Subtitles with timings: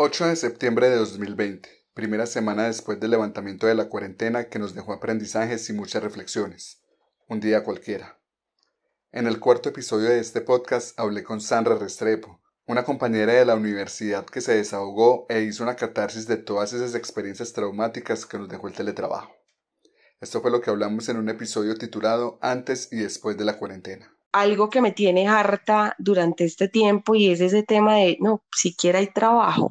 [0.00, 4.72] 8 de septiembre de 2020, primera semana después del levantamiento de la cuarentena que nos
[4.72, 6.84] dejó aprendizajes y muchas reflexiones.
[7.26, 8.20] Un día cualquiera.
[9.10, 13.56] En el cuarto episodio de este podcast hablé con Sandra Restrepo, una compañera de la
[13.56, 18.48] universidad que se desahogó e hizo una catarsis de todas esas experiencias traumáticas que nos
[18.48, 19.32] dejó el teletrabajo.
[20.20, 24.16] Esto fue lo que hablamos en un episodio titulado Antes y después de la cuarentena
[24.32, 28.98] algo que me tiene harta durante este tiempo y es ese tema de, no, siquiera
[28.98, 29.70] hay trabajo,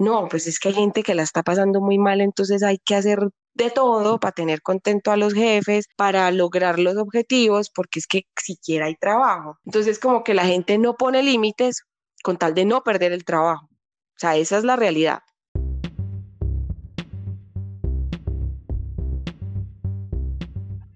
[0.00, 2.94] no, pues es que hay gente que la está pasando muy mal, entonces hay que
[2.94, 3.18] hacer
[3.52, 8.22] de todo para tener contento a los jefes, para lograr los objetivos, porque es que
[8.34, 9.58] siquiera hay trabajo.
[9.66, 11.82] Entonces como que la gente no pone límites
[12.22, 13.66] con tal de no perder el trabajo.
[13.66, 15.20] O sea, esa es la realidad.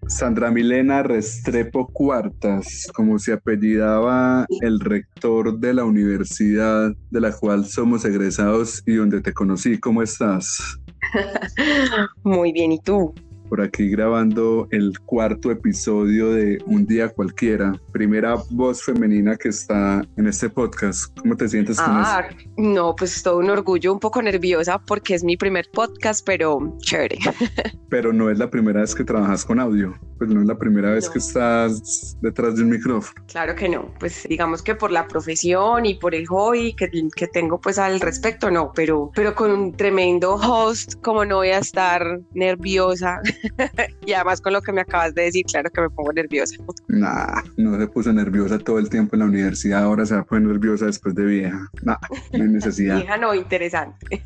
[0.08, 7.64] Sandra Milena Restrepo Cuartas, como se apellidaba el rector de la universidad de la cual
[7.64, 9.78] somos egresados y donde te conocí.
[9.78, 10.78] ¿Cómo estás?
[12.22, 13.14] Muy bien, ¿y tú?
[13.48, 17.72] Por aquí grabando el cuarto episodio de Un día cualquiera.
[17.92, 21.16] Primera voz femenina que está en este podcast.
[21.18, 22.50] ¿Cómo te sientes con ah, eso?
[22.56, 27.18] No, pues todo un orgullo, un poco nerviosa porque es mi primer podcast, pero chévere.
[27.90, 29.94] Pero no es la primera vez que trabajas con audio.
[30.18, 33.24] Pues no es la primera vez que estás detrás de un micrófono.
[33.28, 33.94] Claro que no.
[34.00, 38.00] Pues digamos que por la profesión y por el hobby que, que tengo pues al
[38.00, 38.72] respecto, no.
[38.74, 43.20] Pero, pero con un tremendo host, como no voy a estar nerviosa
[44.06, 46.56] y además con lo que me acabas de decir, claro que me pongo nerviosa.
[46.88, 50.24] Nah, no se puso nerviosa todo el tiempo en la universidad, ahora se va a
[50.24, 51.70] poner nerviosa después de vieja.
[51.82, 51.96] Nah,
[52.32, 52.96] no hay necesidad.
[52.98, 54.22] vieja no, interesante.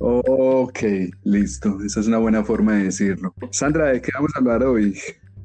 [0.00, 0.78] ok,
[1.24, 1.78] listo.
[1.84, 3.34] Esa es una buena forma de decirlo.
[3.50, 4.98] Sandra, ¿de qué vamos a hablar hoy?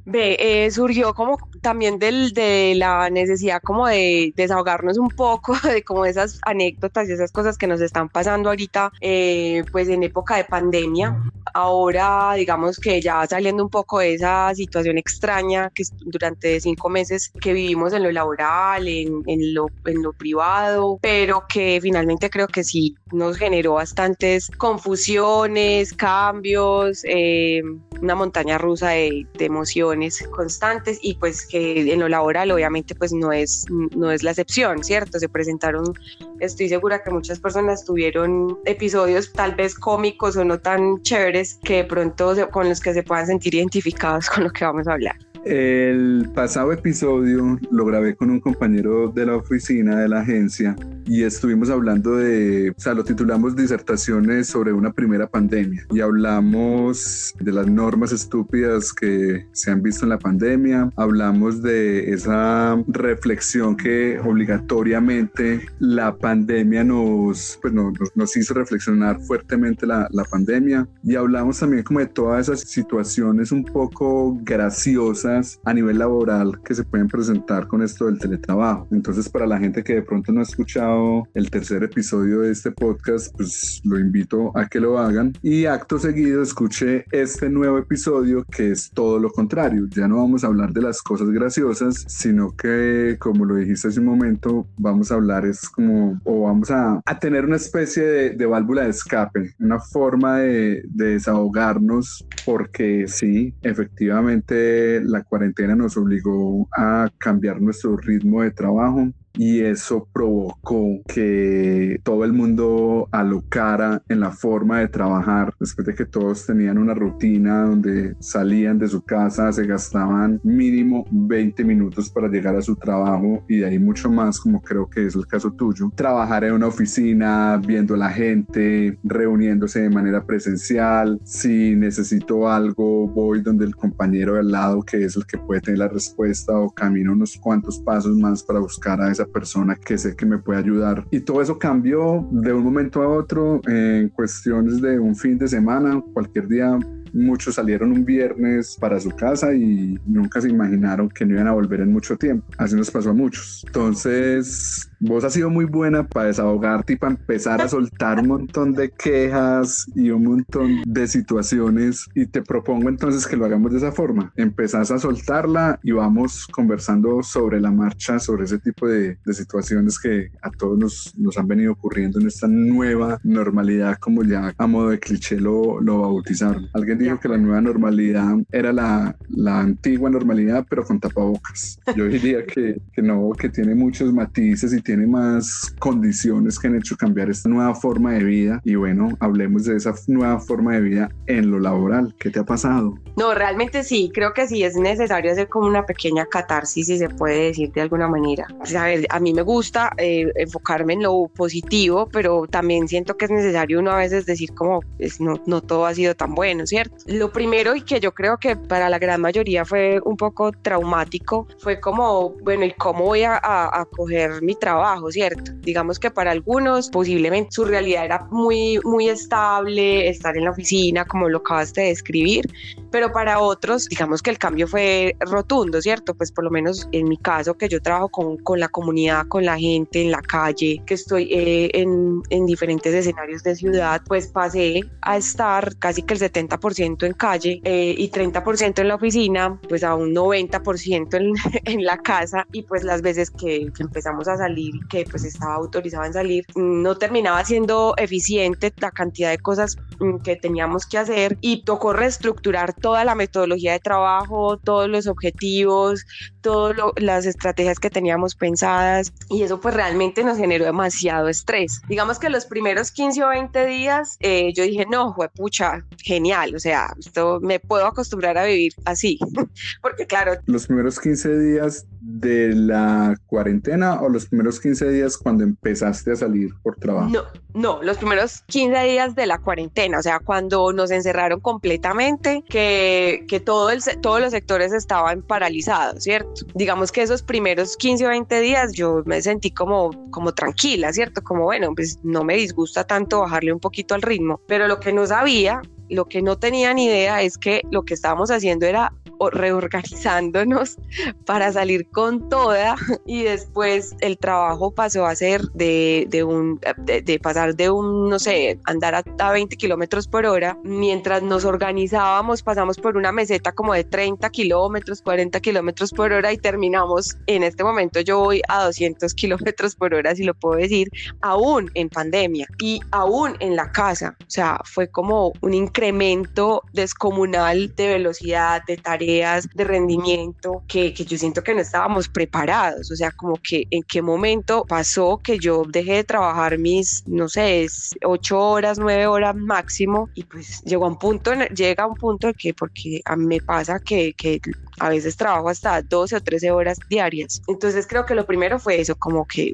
[0.07, 5.83] Ve, eh, surgió como también del, de la necesidad como de desahogarnos un poco de
[5.83, 10.37] como esas anécdotas y esas cosas que nos están pasando ahorita eh, pues en época
[10.37, 11.23] de pandemia.
[11.55, 17.31] Ahora digamos que ya saliendo un poco de esa situación extraña que durante cinco meses
[17.41, 22.47] que vivimos en lo laboral, en, en, lo, en lo privado, pero que finalmente creo
[22.47, 27.63] que sí nos generó bastantes confusiones, cambios, eh,
[28.01, 29.94] una montaña rusa de, de emociones
[30.31, 34.83] constantes y pues que en lo laboral obviamente pues no es, no es la excepción,
[34.83, 35.19] ¿cierto?
[35.19, 35.93] Se presentaron,
[36.39, 41.77] estoy segura que muchas personas tuvieron episodios tal vez cómicos o no tan chéveres que
[41.77, 45.17] de pronto con los que se puedan sentir identificados con lo que vamos a hablar.
[45.45, 50.75] El pasado episodio lo grabé con un compañero de la oficina de la agencia
[51.05, 57.35] y estuvimos hablando de, o sea, lo titulamos disertaciones sobre una primera pandemia y hablamos
[57.39, 63.77] de las normas estúpidas que se han visto en la pandemia, hablamos de esa reflexión
[63.77, 71.13] que obligatoriamente la pandemia nos, pues nos, nos hizo reflexionar fuertemente la, la pandemia y
[71.13, 76.83] hablamos también como de todas esas situaciones un poco graciosas a nivel laboral que se
[76.83, 78.87] pueden presentar con esto del teletrabajo.
[78.91, 82.71] Entonces, para la gente que de pronto no ha escuchado el tercer episodio de este
[82.71, 88.43] podcast, pues lo invito a que lo hagan y acto seguido escuche este nuevo episodio
[88.45, 89.87] que es todo lo contrario.
[89.89, 93.99] Ya no vamos a hablar de las cosas graciosas, sino que, como lo dijiste hace
[93.99, 98.29] un momento, vamos a hablar es como, o vamos a, a tener una especie de,
[98.31, 105.97] de, válvula de escape, una forma de, de desahogarnos, porque sí, efectivamente la cuarentena nos
[105.97, 114.01] obligó a cambiar nuestro ritmo de trabajo y eso provocó que todo el mundo alocara
[114.09, 118.87] en la forma de trabajar después de que todos tenían una rutina donde salían de
[118.87, 123.79] su casa, se gastaban mínimo 20 minutos para llegar a su trabajo y de ahí
[123.79, 125.91] mucho más como creo que es el caso tuyo.
[125.95, 133.07] Trabajar en una oficina, viendo a la gente, reuniéndose de manera presencial, si necesito algo
[133.07, 136.53] voy donde el compañero de al lado que es el que puede tener la respuesta
[136.57, 140.37] o camino unos cuantos pasos más para buscar a esa persona que sé que me
[140.37, 141.05] puede ayudar.
[141.11, 145.47] Y todo eso cambió de un momento a otro en cuestiones de un fin de
[145.47, 146.77] semana, cualquier día
[147.15, 151.53] muchos salieron un viernes para su casa y nunca se imaginaron que no iban a
[151.53, 152.45] volver en mucho tiempo.
[152.57, 153.63] Así nos pasó a muchos.
[153.65, 158.73] Entonces, vos has sido muy buena para desahogarte y para empezar a soltar un montón
[158.73, 163.77] de quejas y un montón de situaciones y te propongo entonces que lo hagamos de
[163.77, 164.33] esa forma.
[164.35, 169.99] Empezás a soltarla y vamos conversando sobre la marcha, sobre ese tipo de, de situaciones
[169.99, 174.67] que a todos nos, nos, han venido ocurriendo en esta nueva normalidad, como ya a
[174.67, 176.67] modo de cliché lo, lo bautizaron.
[176.73, 181.79] Alguien dijo que la nueva normalidad era la, la antigua normalidad, pero con tapabocas.
[181.95, 186.75] Yo diría que, que no, que tiene muchos matices y tiene más condiciones que han
[186.75, 188.61] hecho cambiar esta nueva forma de vida.
[188.63, 192.13] Y bueno, hablemos de esa nueva forma de vida en lo laboral.
[192.19, 192.95] ¿Qué te ha pasado?
[193.17, 197.09] No, realmente sí, creo que sí es necesario hacer como una pequeña catarsis, si se
[197.09, 198.47] puede decir de alguna manera.
[198.59, 203.25] O sea, a mí me gusta eh, enfocarme en lo positivo, pero también siento que
[203.25, 206.65] es necesario uno a veces decir como pues, no, no todo ha sido tan bueno,
[206.65, 206.94] ¿cierto?
[207.05, 211.47] Lo primero y que yo creo que para la gran mayoría fue un poco traumático
[211.59, 215.51] fue como, bueno, ¿y cómo voy a, a, coger mi trabajo, ¿cierto?
[215.61, 221.05] Digamos que para algunos posiblemente su realidad era muy, muy estable, estar en la oficina,
[221.05, 222.45] como lo acabaste de describir,
[222.91, 226.13] pero para otros, digamos que el cambio fue rotundo, ¿cierto?
[226.13, 229.45] Pues por lo menos en mi caso, que yo trabajo con, con la comunidad, con
[229.45, 234.27] la gente en la calle, que estoy eh, en, en diferentes escenarios de ciudad, pues
[234.27, 239.59] pasé a estar casi que el 70% en calle eh, y 30% en la oficina,
[239.67, 241.33] pues a un 90% en,
[241.65, 242.45] en, la casa.
[242.51, 246.45] Y pues las veces que, que, empezamos a salir, que pues estaba autorizado en salir,
[246.55, 251.37] no terminaba siendo eficiente la cantidad de cosas mm, que teníamos que hacer.
[251.41, 256.05] Y tocó reestructurar toda la metodología de trabajo, todos los objetivos,
[256.41, 259.13] todas las estrategias que teníamos pensadas.
[259.29, 261.81] Y eso pues realmente nos generó demasiado estrés.
[261.87, 266.55] Digamos que los primeros 15 o 20 días eh, yo dije, no, fue pucha, genial,
[266.55, 266.64] o sea,
[266.99, 269.19] esto me puedo acostumbrar a vivir así,
[269.81, 270.33] porque claro.
[270.45, 276.15] Los primeros 15 días de la cuarentena o los primeros 15 días cuando empezaste a
[276.15, 277.09] salir por trabajo?
[277.09, 277.23] No,
[277.53, 283.25] no, los primeros 15 días de la cuarentena, o sea, cuando nos encerraron completamente, que,
[283.27, 286.45] que todo el, todos los sectores estaban paralizados, ¿cierto?
[286.53, 291.23] Digamos que esos primeros 15 o 20 días yo me sentí como, como tranquila, ¿cierto?
[291.23, 294.93] Como, bueno, pues no me disgusta tanto bajarle un poquito al ritmo, pero lo que
[294.93, 298.93] no sabía lo que no tenía ni idea es que lo que estábamos haciendo era
[299.31, 300.77] reorganizándonos
[301.25, 307.19] para salir con toda y después el trabajo pasó a ser de, de un de,
[307.19, 310.57] pasar de un no sé andar a, a 20 kilómetros por hora.
[310.63, 316.31] Mientras nos organizábamos pasamos por una meseta como de 30 kilómetros 40 kilómetros por hora
[316.31, 320.59] y terminamos en este momento yo voy a 200 kilómetros por hora si lo puedo
[320.59, 320.89] decir
[321.21, 324.15] aún en pandemia y aún en la casa.
[324.21, 331.05] O sea fue como un incremento descomunal de velocidad de tareas de rendimiento, que, que
[331.05, 335.37] yo siento que no estábamos preparados, o sea, como que en qué momento pasó que
[335.37, 337.67] yo dejé de trabajar mis, no sé,
[338.03, 342.31] ocho horas, nueve horas máximo, y pues llegó a un punto, llega a un punto
[342.33, 344.41] que, porque a mí me pasa que, que
[344.79, 347.41] a veces trabajo hasta 12 o 13 horas diarias.
[347.47, 349.53] Entonces creo que lo primero fue eso, como que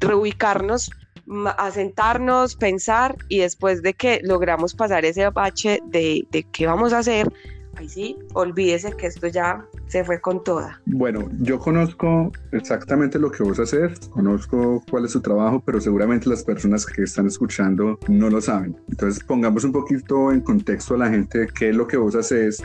[0.00, 0.90] reubicarnos
[1.58, 7.00] asentarnos, pensar y después de que logramos pasar ese bache de, de qué vamos a
[7.00, 7.30] hacer,
[7.78, 10.80] ahí sí, olvídese que esto ya se fue con toda.
[10.86, 16.28] Bueno, yo conozco exactamente lo que vos haces, conozco cuál es su trabajo, pero seguramente
[16.28, 18.76] las personas que están escuchando no lo saben.
[18.88, 22.62] Entonces pongamos un poquito en contexto a la gente qué es lo que vos haces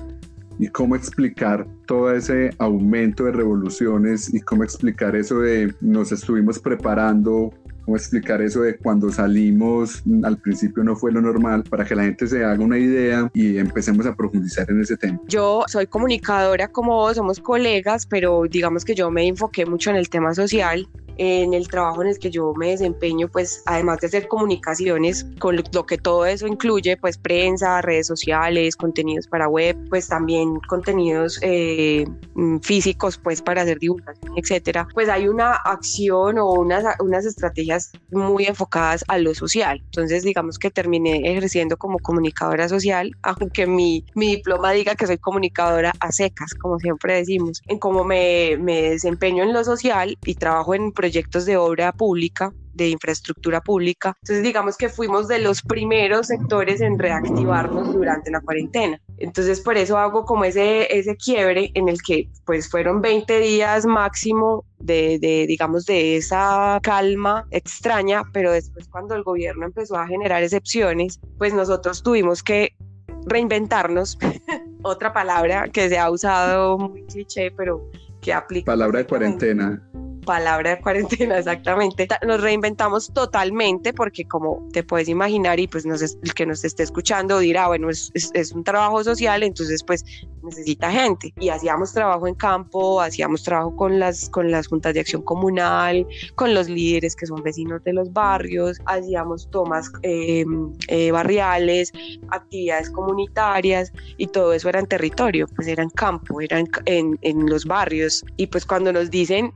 [0.59, 6.59] y cómo explicar todo ese aumento de revoluciones y cómo explicar eso de nos estuvimos
[6.59, 7.53] preparando
[7.85, 12.03] cómo explicar eso de cuando salimos al principio no fue lo normal para que la
[12.03, 15.19] gente se haga una idea y empecemos a profundizar en ese tema.
[15.27, 19.97] Yo soy comunicadora como vos, somos colegas, pero digamos que yo me enfoqué mucho en
[19.97, 20.87] el tema social
[21.17, 25.55] en el trabajo en el que yo me desempeño, pues además de hacer comunicaciones, con
[25.55, 31.39] lo que todo eso incluye, pues prensa, redes sociales, contenidos para web, pues también contenidos
[31.41, 32.05] eh,
[32.35, 37.91] mm, físicos, pues para hacer divulgación, etcétera, pues hay una acción o unas, unas estrategias
[38.11, 39.81] muy enfocadas a lo social.
[39.85, 45.17] Entonces, digamos que terminé ejerciendo como comunicadora social, aunque mi, mi diploma diga que soy
[45.17, 50.35] comunicadora a secas, como siempre decimos, en cómo me, me desempeño en lo social y
[50.35, 54.15] trabajo en proyectos de obra pública de infraestructura pública.
[54.21, 59.01] Entonces, digamos que fuimos de los primeros sectores en reactivarnos durante la cuarentena.
[59.17, 63.85] Entonces, por eso hago como ese, ese quiebre en el que pues fueron 20 días
[63.85, 70.07] máximo de, de, digamos, de esa calma extraña, pero después cuando el gobierno empezó a
[70.07, 72.77] generar excepciones, pues nosotros tuvimos que
[73.25, 74.17] reinventarnos,
[74.83, 77.91] otra palabra que se ha usado muy cliché, pero
[78.21, 78.71] que aplica.
[78.71, 79.83] Palabra de cuarentena
[80.23, 82.07] palabra de cuarentena, exactamente.
[82.25, 87.39] Nos reinventamos totalmente porque como te puedes imaginar y pues el que nos esté escuchando
[87.39, 90.03] dirá, bueno, es, es, un trabajo social, entonces pues
[90.43, 91.33] necesita gente.
[91.39, 96.05] Y hacíamos trabajo en campo, hacíamos trabajo con las, con las juntas de acción comunal,
[96.35, 101.91] con los líderes que son vecinos de los barrios, hacíamos tomas em, eh, barriales,
[102.29, 107.49] actividades comunitarias y todo eso era en territorio, pues era en campo, era en, en
[107.49, 108.25] los barrios.
[108.37, 109.53] Y pues cuando nos dicen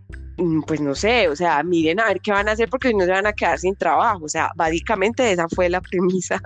[0.67, 3.11] pues no sé, o sea, miren a ver qué van a hacer porque no se
[3.11, 4.25] van a quedar sin trabajo.
[4.25, 6.41] O sea, básicamente esa fue la premisa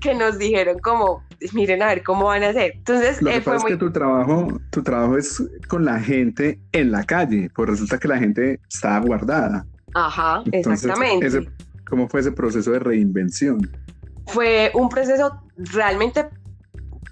[0.00, 1.22] que nos dijeron como,
[1.52, 2.72] miren a ver cómo van a hacer.
[2.76, 6.58] Entonces, lo que eh, pasa es que tu trabajo, tu trabajo es con la gente
[6.72, 9.64] en la calle, pues resulta que la gente está guardada.
[9.94, 11.48] Ajá, exactamente.
[11.88, 13.70] ¿Cómo fue ese proceso de reinvención?
[14.26, 16.28] Fue un proceso realmente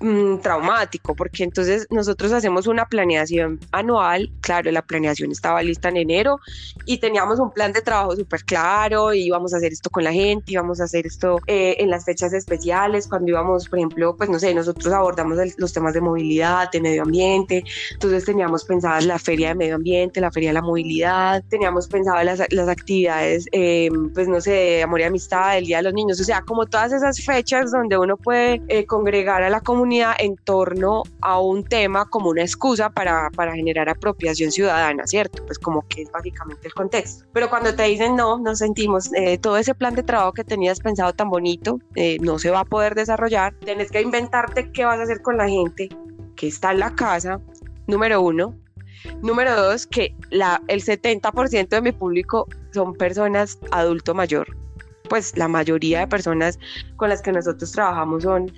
[0.00, 5.96] Mm, traumático, porque entonces nosotros hacemos una planeación anual, claro, la planeación estaba lista en
[5.96, 6.38] enero
[6.84, 10.12] y teníamos un plan de trabajo súper claro, y íbamos a hacer esto con la
[10.12, 14.30] gente, íbamos a hacer esto eh, en las fechas especiales, cuando íbamos, por ejemplo, pues
[14.30, 19.18] no sé, nosotros abordamos los temas de movilidad, de medio ambiente, entonces teníamos pensadas la
[19.18, 23.90] feria de medio ambiente, la feria de la movilidad, teníamos pensadas las, las actividades, eh,
[24.14, 26.92] pues no sé, amor y amistad, el Día de los Niños, o sea, como todas
[26.92, 32.08] esas fechas donde uno puede eh, congregar a la comunidad en torno a un tema
[32.08, 35.44] como una excusa para, para generar apropiación ciudadana, ¿cierto?
[35.46, 37.24] Pues como que es básicamente el contexto.
[37.32, 40.80] Pero cuando te dicen no, nos sentimos, eh, todo ese plan de trabajo que tenías
[40.80, 44.98] pensado tan bonito eh, no se va a poder desarrollar, tienes que inventarte qué vas
[44.98, 45.88] a hacer con la gente
[46.36, 47.40] que está en la casa,
[47.86, 48.54] número uno.
[49.22, 54.56] Número dos, que la, el 70% de mi público son personas adulto mayor.
[55.08, 56.58] Pues la mayoría de personas
[56.96, 58.52] con las que nosotros trabajamos son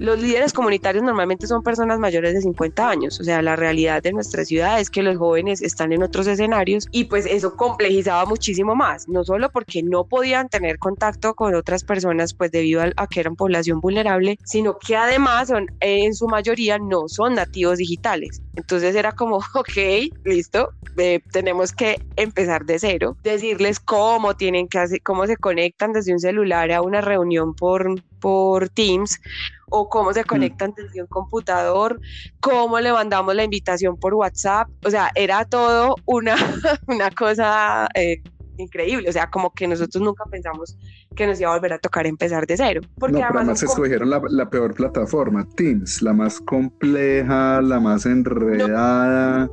[0.00, 4.14] los líderes comunitarios normalmente son personas mayores de 50 años, o sea, la realidad de
[4.14, 8.74] nuestra ciudad es que los jóvenes están en otros escenarios y pues eso complejizaba muchísimo
[8.74, 13.20] más, no solo porque no podían tener contacto con otras personas pues debido a, que
[13.20, 18.40] eran población vulnerable, sino que además son, en su mayoría no son nativos digitales.
[18.56, 24.78] Entonces era como, ok, listo, eh, tenemos que empezar de cero, decirles cómo tienen que
[24.78, 29.20] hacer, cómo se conectan desde un celular a una reunión por, por Teams
[29.70, 30.26] o cómo se mm.
[30.26, 32.00] conectan desde un computador,
[32.40, 36.36] cómo le mandamos la invitación por WhatsApp, o sea, era todo una,
[36.86, 38.22] una cosa eh,
[38.60, 40.76] increíble, o sea, como que nosotros nunca pensamos
[41.16, 42.80] que nos iba a volver a tocar empezar de cero.
[42.98, 49.48] Porque no, además, escogieron la, la, peor plataforma, Teams, la más compleja, la más enredada.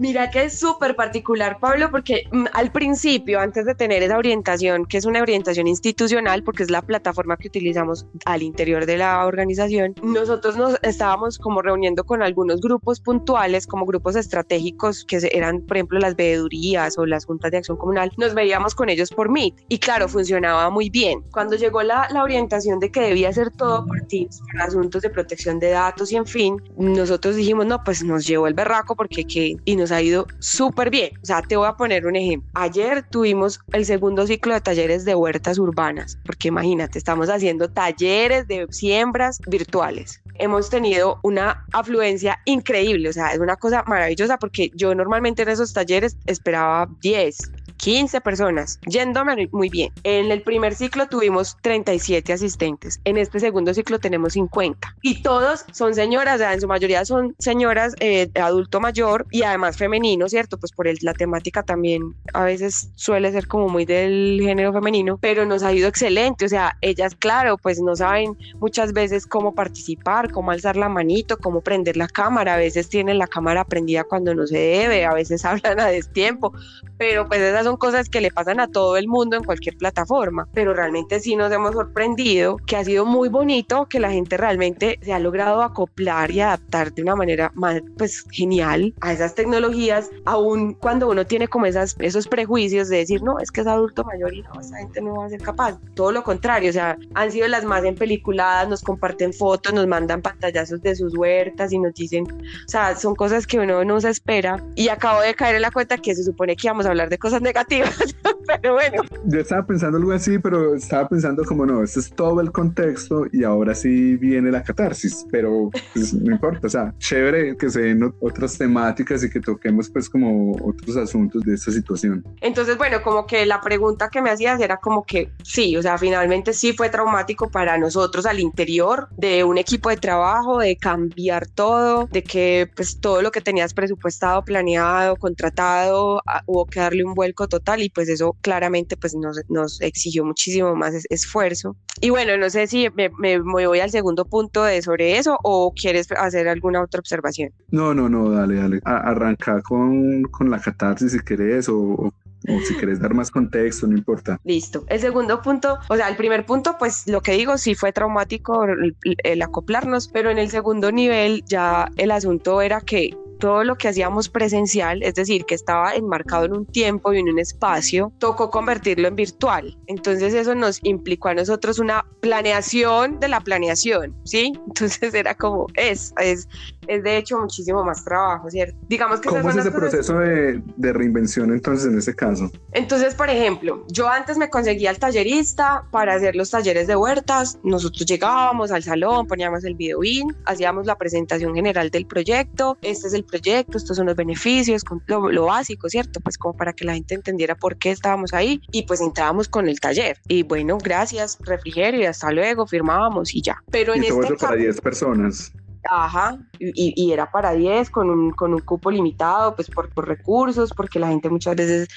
[0.00, 4.86] Mira que es súper particular, Pablo, porque mm, al principio, antes de tener esa orientación,
[4.86, 9.26] que es una orientación institucional, porque es la plataforma que utilizamos al interior de la
[9.26, 15.60] organización, nosotros nos estábamos como reuniendo con algunos grupos puntuales, como grupos estratégicos, que eran,
[15.60, 19.28] por ejemplo, las veedurías o las juntas de acción comunal, nos veíamos con ellos por
[19.28, 21.22] Meet y claro, funcionaba muy bien.
[21.30, 25.10] Cuando llegó la, la orientación de que debía ser todo por Teams, por asuntos de
[25.10, 29.26] protección de datos y en fin, nosotros dijimos, no, pues nos llevó el berraco porque
[29.26, 31.10] que, y nos ha ido súper bien.
[31.22, 32.50] O sea, te voy a poner un ejemplo.
[32.54, 38.46] Ayer tuvimos el segundo ciclo de talleres de huertas urbanas, porque imagínate, estamos haciendo talleres
[38.46, 40.20] de siembras virtuales.
[40.34, 45.50] Hemos tenido una afluencia increíble, o sea, es una cosa maravillosa porque yo normalmente en
[45.50, 49.92] esos talleres esperaba 10, 15 personas, yéndome muy bien.
[50.02, 55.64] En el primer ciclo tuvimos 37 asistentes, en este segundo ciclo tenemos 50 y todos
[55.72, 59.76] son señoras, o sea, en su mayoría son señoras eh, de adulto mayor y además
[59.76, 60.58] femenino, ¿cierto?
[60.58, 65.18] Pues por el, la temática también a veces suele ser como muy del género femenino,
[65.18, 69.54] pero nos ha ido excelente, o sea, ellas, claro, pues no saben muchas veces cómo
[69.54, 74.04] participar, cómo alzar la manito, cómo prender la cámara, a veces tienen la cámara prendida
[74.04, 76.52] cuando no se debe, a veces hablan a destiempo,
[76.98, 80.48] pero pues esas son cosas que le pasan a todo el mundo en cualquier plataforma,
[80.52, 84.98] pero realmente sí nos hemos sorprendido que ha sido muy bonito, que la gente realmente
[85.02, 90.10] se ha logrado acoplar y adaptar de una manera más pues genial a esas tecnologías,
[90.24, 94.04] aun cuando uno tiene como esas, esos prejuicios de decir, no, es que es adulto
[94.04, 95.78] mayor y no, esa gente no va a ser capaz.
[95.94, 100.22] Todo lo contrario, o sea, han sido las más empeliculadas, nos comparten fotos, nos mandan
[100.22, 104.10] pantallazos de sus huertas y nos dicen, o sea, son cosas que uno no se
[104.10, 107.08] espera y acabo de caer en la cuenta que se supone que íbamos a hablar
[107.08, 108.14] de cosas negativas negativas.
[108.46, 109.02] pero bueno.
[109.26, 113.26] Yo estaba pensando algo así, pero estaba pensando como no, este es todo el contexto
[113.32, 117.80] y ahora sí viene la catarsis, pero pues, no importa, o sea, chévere que se
[117.82, 122.24] den otras temáticas y que toquemos pues como otros asuntos de esta situación.
[122.40, 125.98] Entonces, bueno, como que la pregunta que me hacías era como que sí, o sea,
[125.98, 131.46] finalmente sí fue traumático para nosotros al interior de un equipo de trabajo, de cambiar
[131.46, 137.14] todo, de que pues todo lo que tenías presupuestado, planeado, contratado, hubo que darle un
[137.14, 141.76] vuelco total y pues eso claramente pues nos, nos exigió muchísimo más esfuerzo.
[142.00, 145.72] Y bueno, no sé si me, me, voy al segundo punto de sobre eso o
[145.74, 147.50] quieres hacer alguna otra observación.
[147.70, 148.80] No, no, no, dale, dale.
[148.84, 152.12] arranca con, con la catarsis si querés o, o
[152.48, 154.40] o si quieres dar más contexto, no importa.
[154.44, 154.84] Listo.
[154.88, 158.64] El segundo punto, o sea, el primer punto, pues lo que digo, sí fue traumático
[158.64, 163.88] el, acoplarnos, pero en el segundo nivel ya el asunto era que todo lo que
[163.88, 168.50] hacíamos presencial, es decir, que estaba enmarcado en un tiempo y en un espacio, tocó
[168.50, 169.76] convertirlo en virtual.
[169.88, 174.52] Entonces eso nos implicó a nosotros una planeación de la planeación, ¿sí?
[174.68, 176.48] Entonces era como, es, es,
[176.90, 178.76] es de hecho muchísimo más trabajo, ¿cierto?
[178.88, 182.50] Digamos que ¿Cómo es ese proceso de, de, reinvención entonces en ese caso?
[182.72, 187.60] Entonces, por ejemplo, yo antes me conseguía al tallerista para hacer los talleres de huertas,
[187.62, 193.06] nosotros llegábamos al salón, poníamos el video in, hacíamos la presentación general del proyecto, este
[193.06, 196.18] es el proyecto, estos son los beneficios, lo, lo básico, ¿cierto?
[196.20, 199.68] Pues como para que la gente entendiera por qué estábamos ahí y pues entrábamos con
[199.68, 203.62] el taller y bueno, gracias, refrigerio y hasta luego, firmábamos y ya.
[203.70, 205.52] Pero en este para 10 personas.
[205.88, 210.06] Ajá, y, y, era para 10 con un, con un cupo limitado, pues por, por,
[210.06, 211.88] recursos, porque la gente muchas veces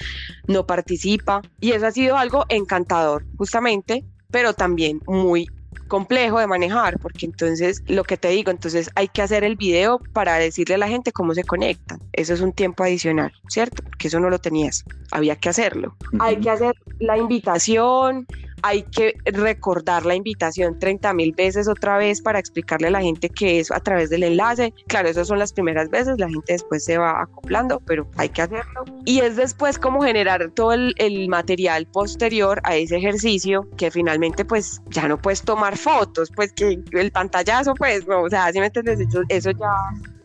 [0.46, 1.42] no participa.
[1.60, 5.46] Y eso ha sido algo encantador, justamente, pero también muy
[5.88, 10.00] complejo de manejar, porque entonces lo que te digo, entonces hay que hacer el video
[10.12, 12.00] para decirle a la gente cómo se conectan.
[12.12, 13.82] Eso es un tiempo adicional, ¿cierto?
[13.82, 15.96] Porque eso no lo tenías, había que hacerlo.
[16.18, 18.26] Hay que hacer la invitación,
[18.66, 23.28] hay que recordar la invitación 30 mil veces otra vez para explicarle a la gente
[23.28, 24.72] que es a través del enlace.
[24.86, 28.40] Claro, esas son las primeras veces, la gente después se va acoplando, pero hay que
[28.40, 28.86] hacerlo.
[29.04, 30.94] Y es después como generar todo el,
[31.28, 36.80] material posterior a ese ejercicio que finalmente pues ya no puedes tomar fotos, pues que
[36.92, 39.74] el pantallazo pues, no, o sea, si me entiendes, eso ya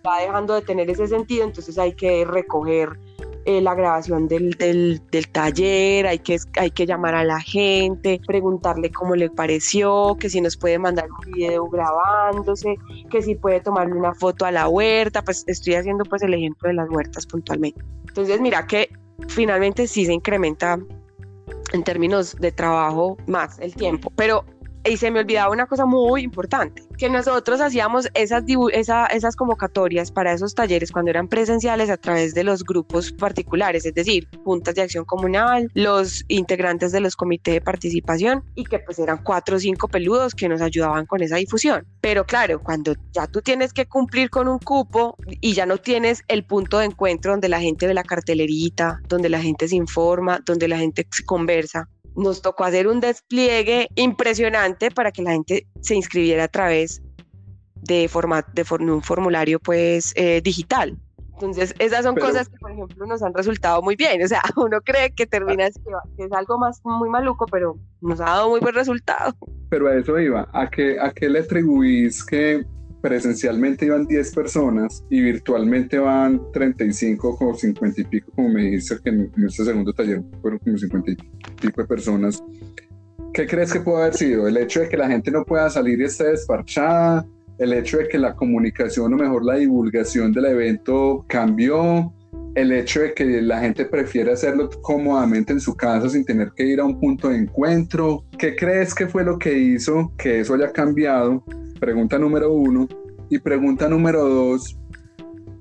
[0.07, 2.97] va dejando de tener ese sentido, entonces hay que recoger
[3.45, 8.91] eh, la grabación del, del, taller, hay que, hay que llamar a la gente, preguntarle
[8.91, 12.75] cómo le pareció, que si nos puede mandar un video grabándose,
[13.09, 16.67] que si puede tomarle una foto a la huerta, pues estoy haciendo pues el ejemplo
[16.69, 17.81] de las huertas puntualmente.
[18.07, 18.89] Entonces mira que
[19.27, 20.79] finalmente sí se incrementa
[21.71, 24.43] en términos de trabajo más el tiempo, pero
[24.85, 28.43] y se me olvidaba una cosa muy importante, que nosotros hacíamos esas,
[29.11, 33.93] esas convocatorias para esos talleres cuando eran presenciales a través de los grupos particulares, es
[33.93, 38.99] decir, juntas de acción comunal, los integrantes de los comités de participación y que pues
[38.99, 41.85] eran cuatro o cinco peludos que nos ayudaban con esa difusión.
[42.01, 46.23] Pero claro, cuando ya tú tienes que cumplir con un cupo y ya no tienes
[46.27, 50.39] el punto de encuentro donde la gente ve la cartelerita, donde la gente se informa,
[50.45, 55.95] donde la gente conversa, nos tocó hacer un despliegue impresionante para que la gente se
[55.95, 57.01] inscribiera a través
[57.81, 58.09] de,
[58.53, 60.97] de un formulario pues eh, digital.
[61.41, 64.21] Entonces, esas son cosas que, por ejemplo, nos han resultado muy bien.
[64.21, 65.69] O sea, uno cree que termina
[66.17, 69.33] que es algo más muy maluco, pero nos ha dado muy buen resultado.
[69.69, 70.49] Pero a eso iba.
[70.51, 72.65] ¿A qué, a qué le atribuís que
[73.01, 78.97] presencialmente iban 10 personas y virtualmente van 35 o 50 y pico, como me dice
[79.03, 81.15] que en, este segundo taller fueron como 50 y
[81.61, 82.43] pico de personas.
[83.33, 84.47] ¿Qué crees que puede haber sido?
[84.47, 87.25] ¿El hecho de que la gente no pueda salir y esté desparchada?
[87.57, 92.13] ¿El hecho de que la comunicación o mejor la divulgación del evento cambió?
[92.55, 96.65] el hecho de que la gente prefiere hacerlo cómodamente en su casa sin tener que
[96.65, 98.23] ir a un punto de encuentro.
[98.37, 101.43] ¿Qué crees que fue lo que hizo que eso haya cambiado?
[101.79, 102.87] Pregunta número uno.
[103.29, 104.77] Y pregunta número dos,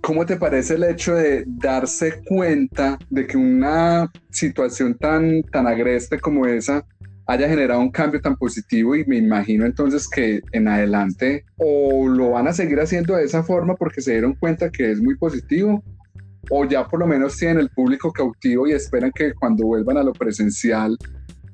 [0.00, 6.18] ¿cómo te parece el hecho de darse cuenta de que una situación tan, tan agreste
[6.18, 6.84] como esa
[7.26, 12.30] haya generado un cambio tan positivo y me imagino entonces que en adelante o lo
[12.30, 15.84] van a seguir haciendo de esa forma porque se dieron cuenta que es muy positivo
[16.48, 20.02] o ya por lo menos tienen el público cautivo y esperan que cuando vuelvan a
[20.02, 20.96] lo presencial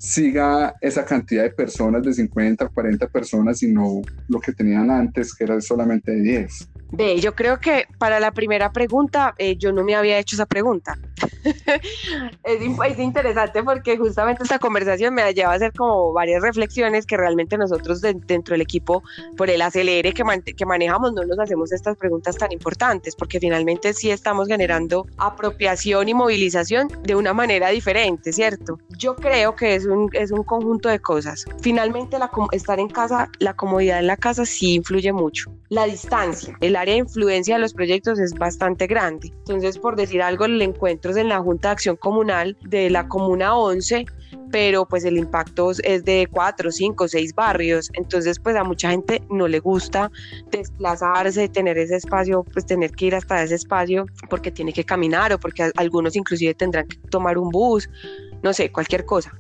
[0.05, 5.35] siga esa cantidad de personas de 50, 40 personas y no lo que tenían antes,
[5.35, 6.69] que era solamente de 10.
[6.97, 10.47] Ve, yo creo que para la primera pregunta, eh, yo no me había hecho esa
[10.47, 10.97] pregunta.
[12.45, 17.59] es, interesante porque justamente esta conversación me lleva a hacer como varias reflexiones que realmente
[17.59, 19.03] nosotros dentro del equipo,
[19.37, 20.25] por el acelere que,
[20.57, 26.09] que manejamos, no nos hacemos estas preguntas tan importantes, porque finalmente sí estamos generando apropiación
[26.09, 28.79] y movilización de una manera diferente, ¿cierto?
[28.97, 31.45] Yo creo que es un, es un conjunto de cosas.
[31.61, 35.51] Finalmente, la, estar en casa, la comodidad en la casa sí influye mucho.
[35.69, 39.29] La distancia, el de influencia de los proyectos es bastante grande.
[39.39, 43.09] Entonces, por decir algo, el encuentro es en la Junta de Acción Comunal de la
[43.09, 44.07] Comuna 11
[44.55, 49.21] pero pues el impacto es de cuatro, cinco, seis barrios, entonces pues a mucha gente
[49.29, 50.13] no le gusta
[50.53, 55.33] desplazarse, tener ese espacio, pues tener que ir hasta ese espacio porque tiene que caminar
[55.33, 57.91] o porque algunos inclusive tendrán que tomar un bus,
[58.45, 59.35] no sé, cualquier cosa.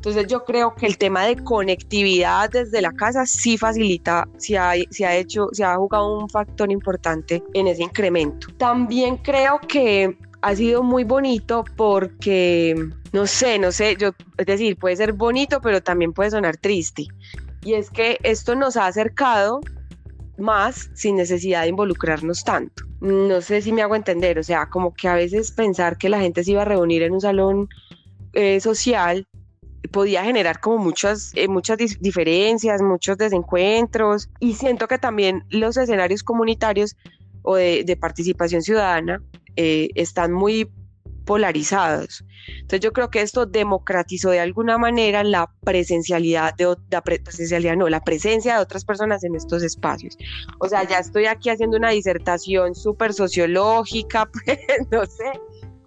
[0.00, 4.70] Entonces yo creo que el tema de conectividad desde la casa sí facilita, sí ha,
[4.70, 8.46] ha hecho, se ha jugado un factor importante en ese incremento.
[8.56, 12.74] También creo que ha sido muy bonito porque,
[13.12, 17.06] no sé, no sé, yo, es decir, puede ser bonito, pero también puede sonar triste.
[17.62, 19.60] Y es que esto nos ha acercado
[20.38, 22.84] más sin necesidad de involucrarnos tanto.
[23.02, 26.20] No sé si me hago entender, o sea, como que a veces pensar que la
[26.20, 27.68] gente se iba a reunir en un salón
[28.32, 29.26] eh, social
[29.90, 36.22] podía generar como muchas, eh, muchas diferencias, muchos desencuentros y siento que también los escenarios
[36.22, 36.96] comunitarios
[37.42, 39.22] o de participación ciudadana
[39.56, 40.70] eh, están muy
[41.24, 42.24] polarizados.
[42.48, 47.88] Entonces yo creo que esto democratizó de alguna manera la presencialidad de la presencialidad no,
[47.88, 50.16] la presencia de otras personas en estos espacios.
[50.58, 54.58] O sea, ya estoy aquí haciendo una disertación súper sociológica, pues
[54.90, 55.30] no sé,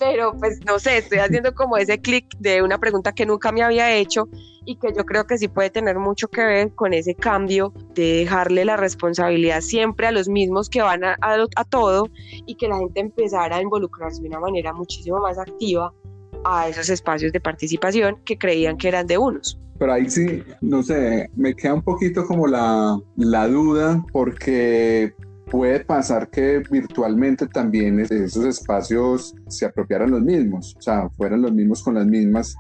[0.04, 3.64] pero pues no sé, estoy haciendo como ese clic de una pregunta que nunca me
[3.64, 4.28] había hecho
[4.66, 8.18] y que yo creo que sí puede tener mucho que ver con ese cambio de
[8.18, 12.10] dejarle la responsabilidad siempre a los mismos que van a, a, todo
[12.46, 15.94] y que la gente empezara a involucrarse de una manera muchísimo más activa
[16.44, 19.60] a esos espacios de participación que creían que eran de unos.
[19.80, 25.14] Pero ahí sí, no sé, me queda un poquito como la, la duda porque
[25.54, 31.54] puede pasar que virtualmente también esos espacios se apropiaran los mismos, o sea, fueran los
[31.54, 32.56] mismos con las mismas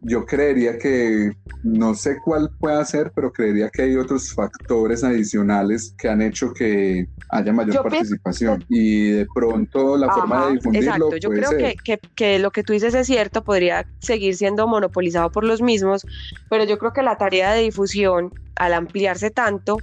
[0.00, 1.32] yo creería que,
[1.64, 6.52] no sé cuál pueda ser, pero creería que hay otros factores adicionales que han hecho
[6.52, 8.64] que haya mayor participación.
[8.68, 11.10] Y de pronto la forma de difundirlo.
[11.10, 15.32] Exacto, yo creo Que, que, lo que tú dices es cierto, podría seguir siendo monopolizado
[15.32, 16.06] por los mismos,
[16.48, 19.78] pero yo creo que la tarea de difusión, al ampliarse tanto,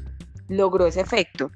[0.48, 1.52] logró ese efecto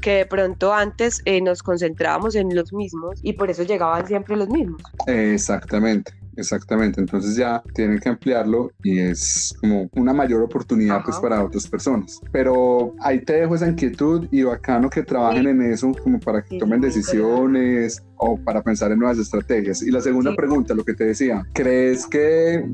[0.00, 4.36] que de pronto antes eh, nos concentrábamos en los mismos y por eso llegaban siempre
[4.36, 4.82] los mismos.
[5.06, 6.12] Exactamente.
[6.38, 11.66] Exactamente, entonces ya tienen que ampliarlo y es como una mayor oportunidad pues para otras
[11.66, 12.20] personas.
[12.30, 16.58] Pero ahí te dejo esa inquietud y bacano que trabajen en eso como para que
[16.58, 19.82] tomen decisiones o para pensar en nuevas estrategias.
[19.82, 22.64] Y la segunda pregunta, lo que te decía, ¿crees que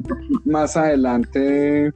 [0.45, 1.91] más adelante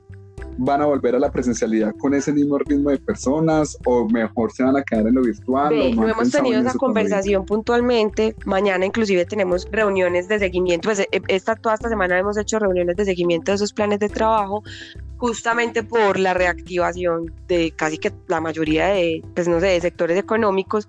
[0.59, 4.65] van a volver a la presencialidad con ese mismo ritmo de personas o mejor se
[4.65, 5.95] van a quedar en lo virtual?
[5.95, 8.35] no, hemos tenido esa conversación puntualmente.
[8.45, 10.89] Mañana inclusive tenemos reuniones de seguimiento.
[10.89, 14.09] Pues, eh, esta, toda esta semana hemos hecho reuniones de seguimiento de esos planes de
[14.09, 14.63] trabajo
[15.17, 20.19] justamente por la reactivación de casi que la mayoría de, pues no sé, de sectores
[20.19, 20.89] económicos,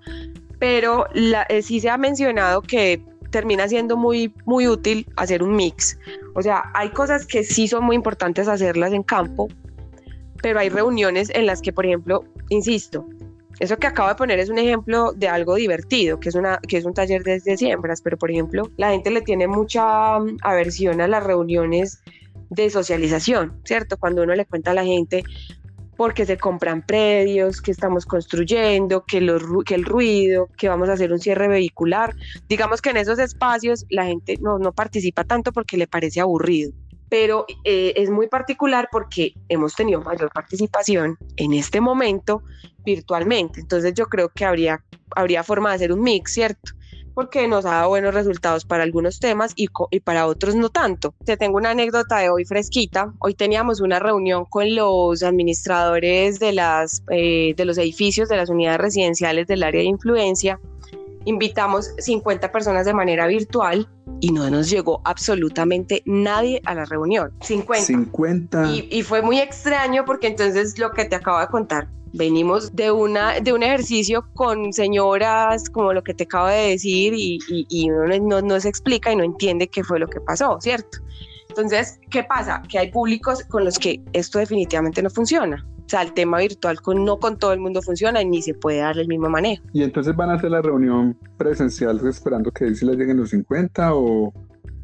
[0.58, 5.54] pero la, eh, sí se ha mencionado que termina siendo muy, muy útil hacer un
[5.54, 5.98] mix.
[6.34, 9.48] O sea, hay cosas que sí son muy importantes hacerlas en campo,
[10.42, 13.06] pero hay reuniones en las que, por ejemplo, insisto,
[13.60, 16.78] eso que acabo de poner es un ejemplo de algo divertido, que es, una, que
[16.78, 21.00] es un taller desde siembras, pero por ejemplo, la gente le tiene mucha mm, aversión
[21.02, 22.02] a las reuniones
[22.48, 23.98] de socialización, ¿cierto?
[23.98, 25.24] Cuando uno le cuenta a la gente,
[26.00, 30.94] porque se compran predios, que estamos construyendo, que, los, que el ruido, que vamos a
[30.94, 32.16] hacer un cierre vehicular.
[32.48, 36.72] Digamos que en esos espacios la gente no, no participa tanto porque le parece aburrido
[37.10, 42.44] pero eh, es muy particular porque hemos tenido mayor participación en este momento
[42.84, 43.60] virtualmente.
[43.60, 44.82] Entonces yo creo que habría,
[45.14, 46.70] habría forma de hacer un mix, ¿cierto?
[47.14, 51.14] Porque nos ha dado buenos resultados para algunos temas y, y, para otros no tanto.
[51.24, 53.12] Te tengo una anécdota de hoy fresquita.
[53.18, 58.50] Hoy teníamos una reunión con los administradores de, las, eh, de los edificios de las
[58.50, 60.60] unidades residenciales del área de influencia.
[61.24, 63.88] Invitamos 50 personas de manera virtual
[64.20, 67.32] y no nos llegó absolutamente nadie a la reunión.
[67.40, 67.84] 50.
[67.84, 68.72] 50.
[68.72, 72.90] Y, y fue muy extraño porque entonces lo que te acabo de contar, venimos de,
[72.90, 77.90] una, de un ejercicio con señoras, como lo que te acabo de decir, y, y,
[77.90, 80.98] uno no, no, se explica y no entiende qué fue lo que pasó, ¿cierto?
[81.48, 82.62] Entonces, ¿qué pasa?
[82.68, 85.66] Que hay públicos con los que esto definitivamente no funciona.
[85.84, 89.02] O sea, el tema virtual no con todo el mundo funciona ni se puede darle
[89.02, 89.64] el mismo manejo.
[89.72, 93.94] ¿Y entonces van a hacer la reunión presencial esperando que si les lleguen los 50
[93.94, 94.32] o,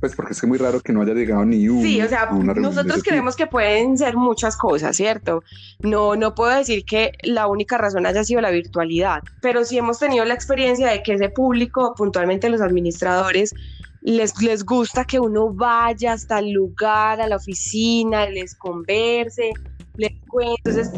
[0.00, 1.82] pues porque es que muy raro que no haya llegado ni uno.
[1.82, 5.42] Sí, o sea, nosotros creemos que pueden ser muchas cosas, ¿cierto?
[5.80, 9.98] No, no puedo decir que la única razón haya sido la virtualidad, pero sí hemos
[9.98, 13.54] tenido la experiencia de que ese público, puntualmente los administradores,
[14.02, 19.52] les, les gusta que uno vaya hasta el lugar, a la oficina, les converse,
[19.96, 20.60] les cuente.
[20.64, 20.92] Entonces,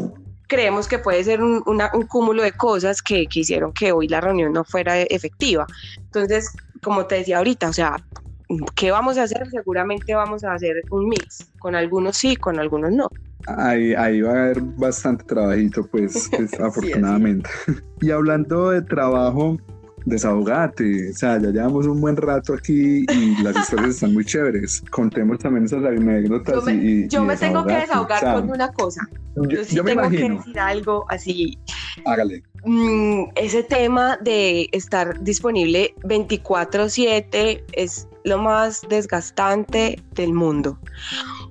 [0.47, 4.19] creemos que puede ser un, un cúmulo de cosas que, que hicieron que hoy la
[4.19, 5.65] reunión no fuera efectiva.
[5.97, 6.51] Entonces,
[6.83, 7.95] como te decía ahorita, o sea,
[8.75, 9.47] ¿Qué vamos a hacer?
[9.49, 13.07] Seguramente vamos a hacer un mix, con algunos sí, con algunos no.
[13.45, 17.49] Ahí, ahí va a haber bastante trabajito, pues, pues afortunadamente.
[18.01, 19.57] y hablando de trabajo,
[20.05, 24.83] desahogate, o sea, ya llevamos un buen rato aquí y las historias están muy chéveres.
[24.89, 26.55] Contemos también esas anécdotas.
[26.55, 29.01] Yo me, y, yo me tengo que desahogar con una cosa.
[29.47, 31.57] Yo, sí tengo que decir algo así.
[32.05, 32.43] Hágale.
[32.65, 40.77] Mm, ese tema de estar disponible 24/7 es lo más desgastante del mundo.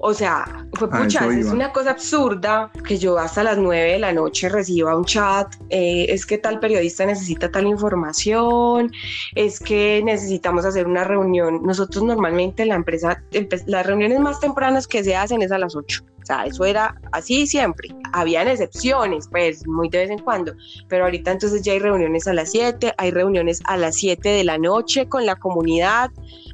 [0.00, 4.12] O sea, fue pucha, es una cosa absurda que yo hasta las 9 de la
[4.12, 8.92] noche reciba un chat, eh, es que tal periodista necesita tal información,
[9.34, 11.62] es que necesitamos hacer una reunión.
[11.62, 13.22] Nosotros normalmente en la empresa,
[13.66, 17.46] las reuniones más tempranas que se hacen es a las 8 sea, eso era así
[17.46, 17.88] siempre.
[18.12, 20.52] Habían excepciones, pues, muy de vez en cuando,
[20.88, 24.44] pero ahorita entonces ya hay reuniones a las 7, hay reuniones a las 7 de
[24.44, 26.10] la noche con la comunidad,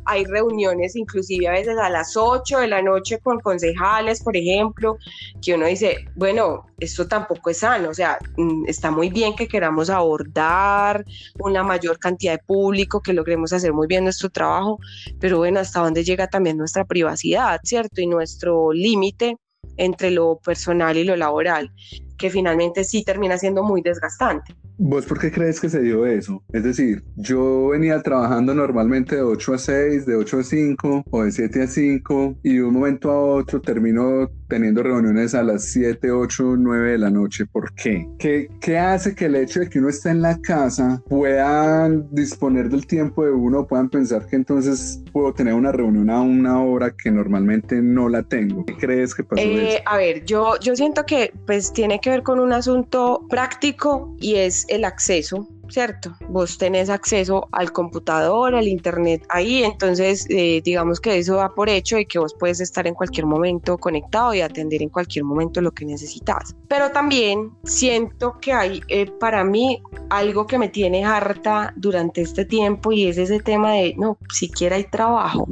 [0.06, 4.96] hay reuniones inclusive a veces a las 8 de la noche con concejales, por ejemplo,
[5.42, 9.48] que uno dice, bueno, esto tampoco es sano, o sea, mm, está muy bien que
[9.48, 11.04] queramos abordar
[11.40, 14.78] una mayor cantidad de público, que logremos hacer muy bien nuestro trabajo,
[15.20, 18.00] pero bueno, hasta dónde llega también nuestra privacidad, ¿cierto?
[18.00, 19.36] Y nuestro límite
[19.76, 21.72] entre lo personal y lo laboral,
[22.16, 24.54] que finalmente sí termina siendo muy desgastante.
[24.76, 26.42] ¿Vos por qué crees que se dio eso?
[26.52, 31.22] Es decir, yo venía trabajando normalmente de 8 a 6, de 8 a 5 o
[31.22, 35.64] de 7 a 5 y de un momento a otro termino teniendo reuniones a las
[35.66, 37.46] 7, 8, 9 de la noche.
[37.46, 38.08] ¿Por qué?
[38.18, 38.48] qué?
[38.60, 42.86] ¿Qué hace que el hecho de que uno esté en la casa puedan disponer del
[42.86, 47.10] tiempo de uno, puedan pensar que entonces puedo tener una reunión a una hora que
[47.10, 48.64] normalmente no la tengo?
[48.64, 49.42] ¿Qué crees que pasó?
[49.42, 54.14] Eh, a ver, yo, yo siento que pues tiene que ver con un asunto práctico
[54.20, 56.14] y es el acceso, ¿cierto?
[56.28, 61.68] Vos tenés acceso al computador, al internet ahí, entonces eh, digamos que eso va por
[61.68, 65.60] hecho y que vos puedes estar en cualquier momento conectado y atender en cualquier momento
[65.60, 66.54] lo que necesitas.
[66.68, 72.44] Pero también siento que hay eh, para mí algo que me tiene harta durante este
[72.44, 75.46] tiempo y es ese tema de, no, siquiera hay trabajo.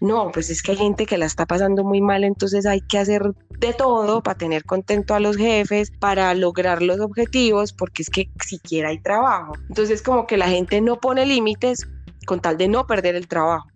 [0.00, 2.98] No, pues es que hay gente que la está pasando muy mal, entonces hay que
[2.98, 3.22] hacer
[3.58, 8.30] de todo para tener contento a los jefes, para lograr los objetivos, porque es que
[8.44, 9.54] siquiera hay trabajo.
[9.68, 11.88] Entonces como que la gente no pone límites
[12.26, 13.68] con tal de no perder el trabajo.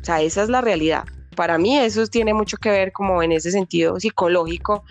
[0.00, 1.04] O sea, esa es la realidad.
[1.36, 4.84] Para mí eso tiene mucho que ver como en ese sentido psicológico,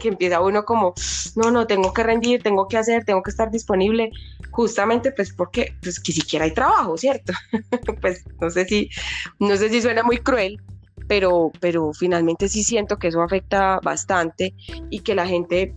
[0.00, 0.94] que, empieza uno como,
[1.36, 4.10] no, no, tengo que rendir, tengo que hacer, tengo que estar disponible,
[4.50, 7.32] justamente pues porque pues que siquiera hay trabajo, ¿cierto?
[8.00, 8.90] pues no sé si,
[9.38, 10.60] no sé si suena muy cruel,
[11.08, 14.54] pero, pero finalmente sí siento que eso afecta bastante
[14.90, 15.74] y que la gente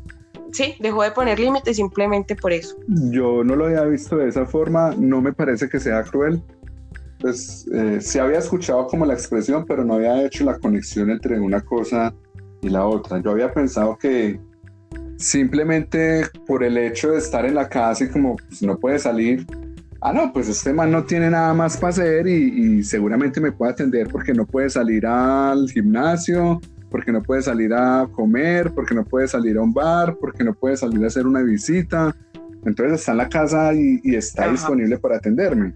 [0.52, 2.78] sí, dejó de poner límites simplemente por eso.
[2.88, 6.42] Yo no lo había visto de esa forma, no me parece que sea cruel.
[7.20, 11.38] Pues eh, sí había escuchado como la expresión, pero no había hecho la conexión entre
[11.40, 12.14] una cosa
[12.62, 13.20] y la otra.
[13.20, 14.40] Yo había pensado que
[15.18, 19.46] simplemente por el hecho de estar en la casa y como pues, no puede salir,
[20.02, 23.74] ah, no, pues este man no tiene nada más para hacer y, seguramente me puede
[23.74, 29.04] atender porque no puede salir al gimnasio, porque no puede salir a comer, porque no
[29.04, 32.16] puede salir a un bar, porque no puede salir a hacer una visita.
[32.66, 35.74] Entonces está en la casa y, está disponible para atenderme.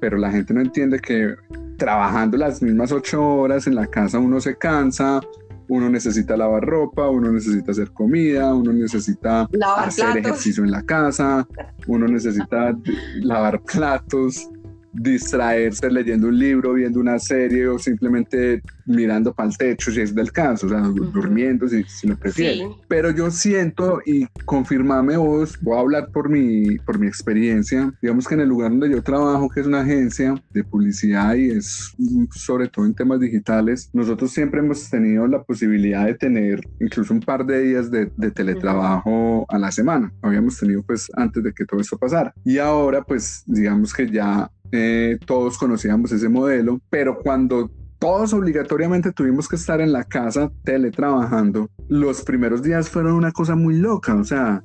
[0.00, 1.34] Pero la gente no entiende que
[1.78, 5.20] trabajando las mismas ocho horas en la casa uno se cansa,
[5.68, 11.46] uno necesita lavar ropa, uno necesita hacer comida, uno necesita hacer ejercicio en la casa,
[11.86, 12.76] uno necesita
[13.22, 14.48] lavar platos,
[14.92, 20.14] distraerse leyendo un libro, viendo una serie o simplemente mirando para el techo si es
[20.14, 22.68] del caso, o sea, durmiendo si, si, lo prefiere.
[22.88, 28.26] Pero yo siento, y confirmame vos, voy a hablar por mi, por mi experiencia, digamos
[28.26, 31.94] que en el lugar donde yo trabajo, que es una agencia de publicidad y es
[32.34, 37.20] sobre todo en temas digitales, nosotros siempre hemos tenido la posibilidad de tener incluso un
[37.20, 40.12] par de días de, de teletrabajo a la semana.
[40.22, 42.34] Habíamos tenido pues antes de que todo esto pasara.
[42.44, 49.12] Y ahora pues digamos que ya eh, todos conocíamos ese modelo, pero cuando todos obligatoriamente
[49.12, 54.14] tuvimos que estar en la casa teletrabajando, los primeros días fueron una cosa muy loca,
[54.14, 54.62] o sea,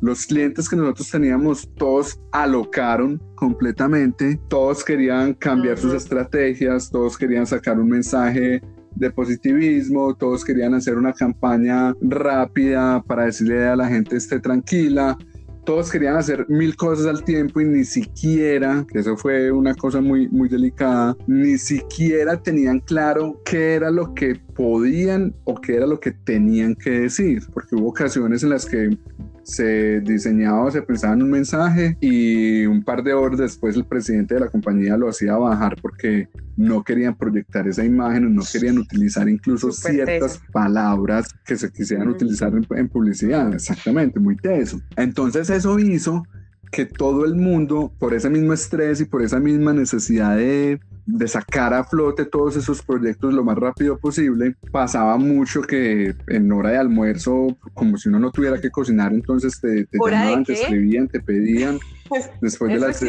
[0.00, 7.46] los clientes que nosotros teníamos, todos alocaron completamente, todos querían cambiar sus estrategias, todos querían
[7.46, 8.60] sacar un mensaje
[8.94, 15.16] de positivismo, todos querían hacer una campaña rápida para decirle a la gente esté tranquila,
[15.66, 20.00] todos querían hacer mil cosas al tiempo y ni siquiera, que eso fue una cosa
[20.00, 25.86] muy, muy delicada, ni siquiera tenían claro qué era lo que podían o qué era
[25.86, 28.96] lo que tenían que decir, porque hubo ocasiones en las que
[29.46, 34.34] se diseñaba, se pensaba en un mensaje y un par de horas después el presidente
[34.34, 39.28] de la compañía lo hacía bajar porque no querían proyectar esa imagen, no querían utilizar
[39.28, 44.80] incluso ciertas palabras que se quisieran utilizar en, publicidad, exactamente, muy teso.
[44.96, 46.24] Entonces eso hizo
[46.72, 51.28] que todo el mundo, por ese mismo estrés y por esa misma necesidad de de
[51.28, 54.56] sacar a flote todos esos proyectos lo más rápido posible.
[54.72, 59.60] Pasaba mucho que en hora de almuerzo, como si uno no tuviera que cocinar, entonces
[59.60, 61.78] te, llamaban, te escribían, te pedían.
[62.40, 63.00] Después de las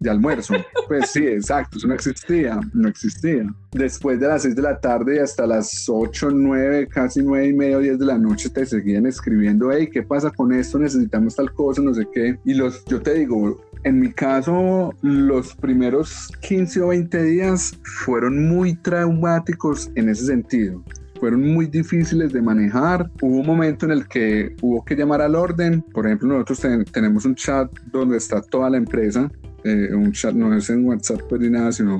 [0.00, 0.54] de almuerzo.
[0.88, 3.46] Pues sí, exacto, eso no existía, no existía.
[3.70, 7.52] Después de las 6 de la tarde y hasta las 8, 9, casi 9 y
[7.52, 10.78] media, 10 de la noche te seguían escribiendo, hey, ¿qué pasa con esto?
[10.78, 12.38] Necesitamos tal cosa, no sé qué.
[12.44, 18.48] Y los, yo te digo, en mi caso, los primeros 15 o 20 días fueron
[18.48, 20.82] muy traumáticos en ese sentido.
[21.18, 23.10] Fueron muy difíciles de manejar.
[23.20, 25.82] Hubo un momento en el que hubo que llamar al orden.
[25.92, 26.60] Por ejemplo, nosotros
[26.92, 29.30] tenemos un chat donde está toda la empresa.
[29.64, 31.98] Eh, un chat no es en WhatsApp pues, ni nada, sino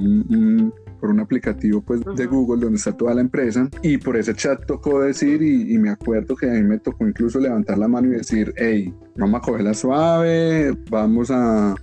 [1.00, 4.64] por un aplicativo pues de Google donde está toda la empresa y por ese chat
[4.66, 8.08] tocó decir y, y, me acuerdo que a mí me tocó incluso levantar la mano
[8.08, 11.74] y decir hey vamos a cogerla suave vamos a,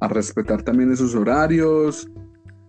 [0.00, 2.08] a respetar también esos horarios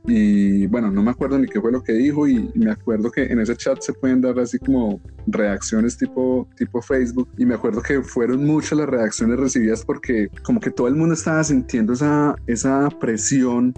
[0.05, 3.23] y bueno, no me acuerdo ni qué fue lo que dijo y, me acuerdo que
[3.23, 7.81] en ese chat se pueden dar así como reacciones tipo, tipo Facebook y me acuerdo
[7.81, 12.35] que fueron muchas las reacciones recibidas porque como que todo el mundo estaba sintiendo esa,
[12.47, 13.73] esa presión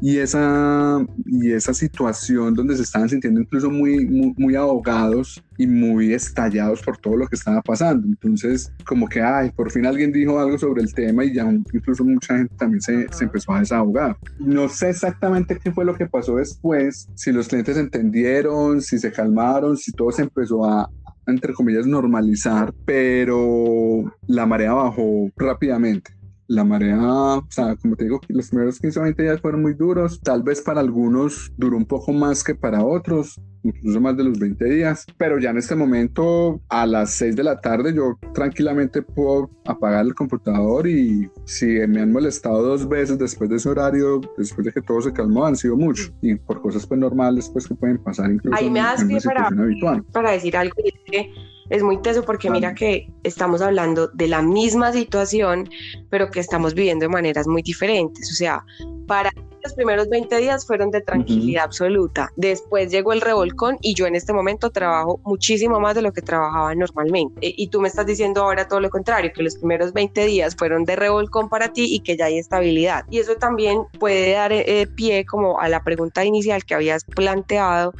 [0.00, 6.12] y esa, y esa situación donde se estaban sintiendo incluso muy, muy, ahogados y muy
[6.12, 8.06] estallados por todo lo que estaba pasando.
[8.06, 12.04] Entonces, como que, ay, por fin alguien dijo algo sobre el tema y ya incluso
[12.04, 14.16] mucha gente también se, se empezó a desahogar.
[14.38, 19.12] No sé exactamente qué fue lo que pasó después, si los clientes entendieron, si se
[19.12, 20.90] calmaron, si todo se empezó a,
[21.26, 26.19] entre comillas, normalizar, pero la marea bajó rápidamente
[26.50, 29.74] la marea, o sea, como te digo, los primeros 15 o 20 días fueron muy
[29.74, 30.20] duros.
[30.20, 34.36] Tal vez para algunos duró un poco más que para otros, incluso más de los
[34.36, 35.06] 20 días.
[35.16, 40.04] Pero ya en este momento, a las 6 de la tarde, yo tranquilamente puedo apagar
[40.04, 44.72] el computador y si me han molestado dos veces después de ese horario, después de
[44.72, 46.12] que todo se calmó, han sido muchos.
[46.20, 49.46] Y por cosas pues normales, pues que pueden pasar incluso Ahí me das pie para,
[49.46, 50.02] habitual.
[50.12, 50.74] para decir algo
[51.06, 51.32] que
[51.70, 55.68] es muy teso porque mira que estamos hablando de la misma situación,
[56.10, 58.30] pero que estamos viviendo de maneras muy diferentes.
[58.30, 58.64] O sea,
[59.06, 59.30] para
[59.62, 62.30] los primeros 20 días fueron de tranquilidad absoluta.
[62.36, 66.22] Después llegó el revolcón y yo en este momento trabajo muchísimo más de lo que
[66.22, 67.46] trabajaba normalmente.
[67.46, 70.56] E, y tú me estás diciendo ahora todo lo contrario, que los primeros 20 días
[70.56, 73.04] fueron de revolcón para ti y que ya hay estabilidad.
[73.10, 77.92] Y eso también puede dar eh, pie como a la pregunta inicial que habías planteado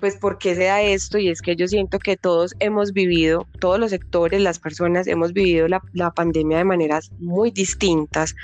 [0.00, 3.46] pues por qué se da esto y es que yo siento que todos hemos vivido,
[3.60, 8.34] todos los sectores, las personas hemos vivido la, la pandemia de maneras muy distintas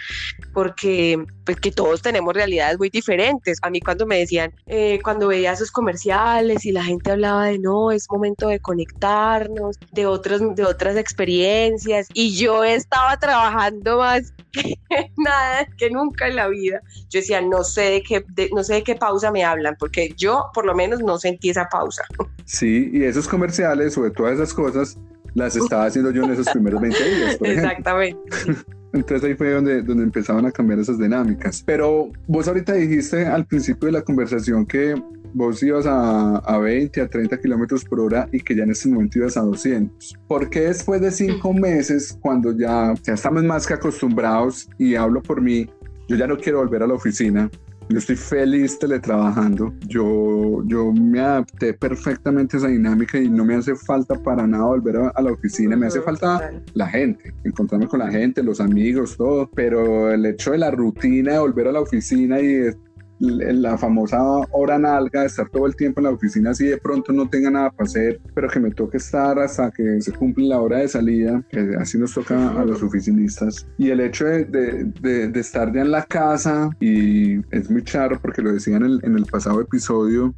[0.53, 3.59] porque pues que todos tenemos realidades muy diferentes.
[3.63, 7.59] A mí cuando me decían, eh, cuando veía esos comerciales y la gente hablaba de
[7.59, 14.33] no, es momento de conectarnos, de, otros, de otras experiencias y yo estaba trabajando más
[14.53, 14.79] que
[15.17, 16.81] nada, que nunca en la vida.
[17.11, 20.51] Yo decía, no sé de qué, no sé de qué pausa me hablan porque yo
[20.55, 22.03] por lo menos no sentí esa pausa.
[22.45, 24.99] Sí, y esos comerciales, sobre todas esas cosas,
[25.35, 27.39] las estaba haciendo yo en esos primeros 20 días.
[27.41, 28.21] Exactamente.
[28.93, 31.63] Entonces ahí fue donde, donde empezaban a cambiar esas dinámicas.
[31.65, 34.95] Pero vos ahorita dijiste al principio de la conversación que
[35.35, 38.89] vos ibas a, a 20, a 30 kilómetros por hora y que ya en este
[38.89, 40.19] momento ibas a 200.
[40.29, 45.23] ¿Por qué después de cinco meses, cuando ya, ya estamos más que acostumbrados, y hablo
[45.23, 45.69] por mí,
[46.09, 47.51] yo ya no quiero volver a la oficina,
[47.93, 49.75] yo estoy feliz teletrabajando.
[49.87, 54.65] Yo, yo me adapté perfectamente a esa dinámica y no me hace falta para nada
[54.65, 55.77] volver a, la oficina.
[55.77, 59.49] Me hace falta la gente, encontrarme con la gente, los amigos, todo.
[59.55, 62.71] Pero el hecho de la rutina de volver a la oficina y
[63.23, 67.13] la famosa hora nalga de estar todo el tiempo en la oficina así de pronto
[67.13, 70.61] no tenga nada para hacer, pero que me toque estar hasta que se cumple la
[70.61, 73.67] hora de salida, que así nos toca a los oficinistas.
[73.79, 78.19] Y el hecho de, de, de, estar ya en la casa, y es muy charro
[78.21, 80.35] porque lo decía en el, en el pasado episodio,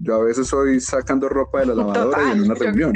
[0.00, 2.92] Yo a veces estoy sacando ropa de la lavadora y en una reunión.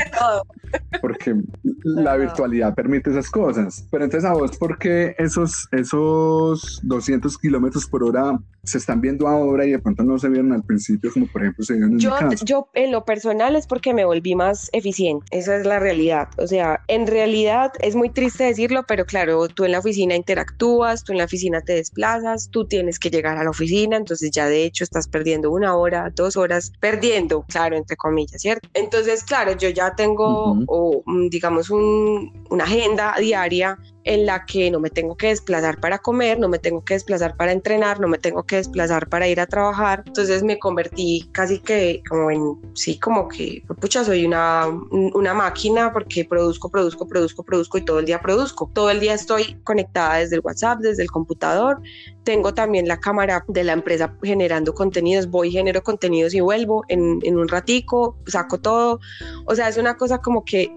[1.00, 1.34] Porque
[1.84, 3.86] la virtualidad permite esas cosas.
[3.90, 8.38] Pero entonces a vos, ¿por qué esos, esos 200 kilómetros por hora
[8.70, 11.64] se están viendo ahora y de pronto no se vieron al principio, como por ejemplo
[11.64, 12.44] se vieron en yo, mi caso?
[12.44, 15.26] Yo en lo personal es porque me volví más eficiente.
[15.30, 16.28] Esa es la realidad.
[16.38, 21.04] O sea, en realidad es muy triste decirlo, pero claro, tú en la oficina interactúas,
[21.04, 24.46] tú en la oficina te desplazas, tú tienes que llegar a la oficina, entonces ya
[24.46, 28.68] de hecho estás perdiendo una hora, dos horas, perdiendo, claro, entre comillas, ¿cierto?
[28.74, 33.78] Entonces, claro, yo ya tengo, o, mm, digamos, un, una agenda diaria
[34.08, 37.36] en la que no me tengo que desplazar para comer, no me tengo que desplazar
[37.36, 40.02] para entrenar, no me tengo que desplazar para ir a trabajar.
[40.06, 45.92] Entonces me convertí casi que como en, sí, como que, pucha, soy una, una máquina
[45.92, 48.70] porque produzco, produzco, produzco, produzco y todo el día produzco.
[48.72, 51.82] Todo el día estoy conectada desde el WhatsApp, desde el computador.
[52.28, 55.30] Tengo también la cámara de la empresa generando contenidos.
[55.30, 59.00] Voy, genero contenidos y vuelvo en, en un ratico, saco todo.
[59.46, 60.70] O sea, es una cosa como que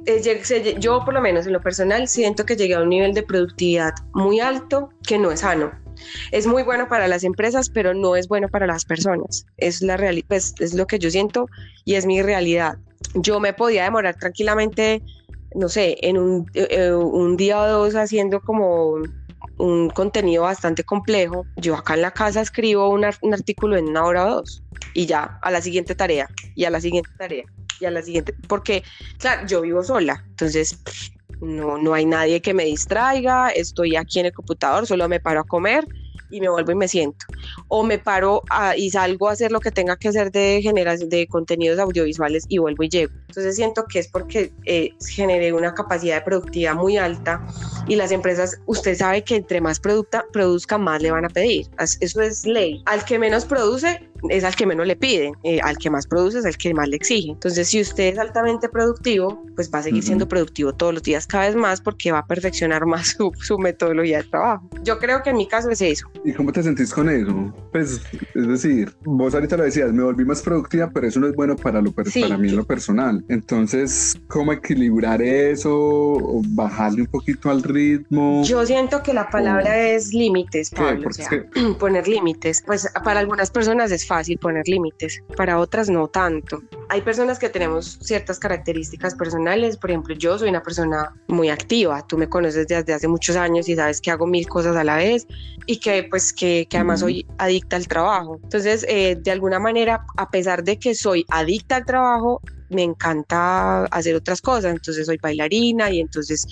[0.79, 3.91] yo por lo menos en lo personal siento que llegué a un nivel de productividad
[4.13, 5.73] muy alto que no es sano.
[6.31, 9.45] Es muy bueno para las empresas, pero no es bueno para las personas.
[9.57, 11.47] Es la realidad, pues es lo que yo siento
[11.83, 12.77] y es mi realidad.
[13.15, 15.03] Yo me podía demorar tranquilamente,
[15.53, 18.99] no sé, en un, eh, un día o dos haciendo como
[19.61, 21.45] un contenido bastante complejo.
[21.55, 25.39] Yo acá en la casa escribo un, artículo en una hora o dos y ya
[25.41, 27.45] a la siguiente tarea y a la siguiente tarea
[27.79, 28.83] y a la siguiente, porque
[29.17, 30.79] claro, yo vivo sola, entonces
[31.39, 35.39] no, no hay nadie que me distraiga, estoy aquí en el computador, solo me paro
[35.39, 35.87] a comer
[36.31, 37.25] y me vuelvo y me siento.
[37.67, 38.41] O me paro
[38.75, 42.57] y salgo a hacer lo que tenga que hacer de generación de contenidos audiovisuales y
[42.57, 43.13] vuelvo y llego.
[43.27, 47.45] Entonces siento que es porque eh, generé una capacidad de productividad muy alta
[47.87, 51.67] y las empresas, usted sabe que entre más producta, produzca, más le van a pedir.
[51.77, 52.81] Eso es ley.
[52.85, 56.39] Al que menos produce, es al que menos le piden, eh, al que más produce
[56.39, 57.31] es al que más le exige.
[57.31, 61.27] Entonces, si usted es altamente productivo, pues va a seguir siendo productivo todos los días
[61.27, 64.69] cada vez más porque va a perfeccionar más su, su, metodología de trabajo.
[64.83, 66.07] Yo creo que en mi caso es eso.
[66.25, 67.53] ¿Y cómo te sentís con eso?
[67.71, 68.01] Pues,
[68.33, 71.55] es decir, vos ahorita lo decías, me volví más productiva, pero eso no es bueno
[71.55, 73.23] para, lo, para mí en lo personal.
[73.29, 78.43] Entonces, ¿cómo equilibrar eso o bajarle un poquito al ritmo?
[78.43, 81.09] Yo siento que la palabra es límites, Pablo.
[81.09, 81.29] O sea,
[81.79, 82.63] poner límites.
[82.65, 86.61] Pues para algunas personas es fácil poner límites, para otras no tanto.
[86.89, 92.05] Hay personas que tenemos ciertas características personales, por ejemplo, yo soy una persona muy activa,
[92.05, 94.97] tú me conoces desde hace muchos años y sabes que hago mil cosas a la
[94.97, 95.25] vez
[95.65, 98.37] y que pues que, que además soy adicta al trabajo.
[98.43, 103.85] Entonces, eh, de alguna manera, a pesar de que soy adicta al trabajo, me encanta
[103.85, 106.45] hacer otras cosas, entonces soy bailarina y entonces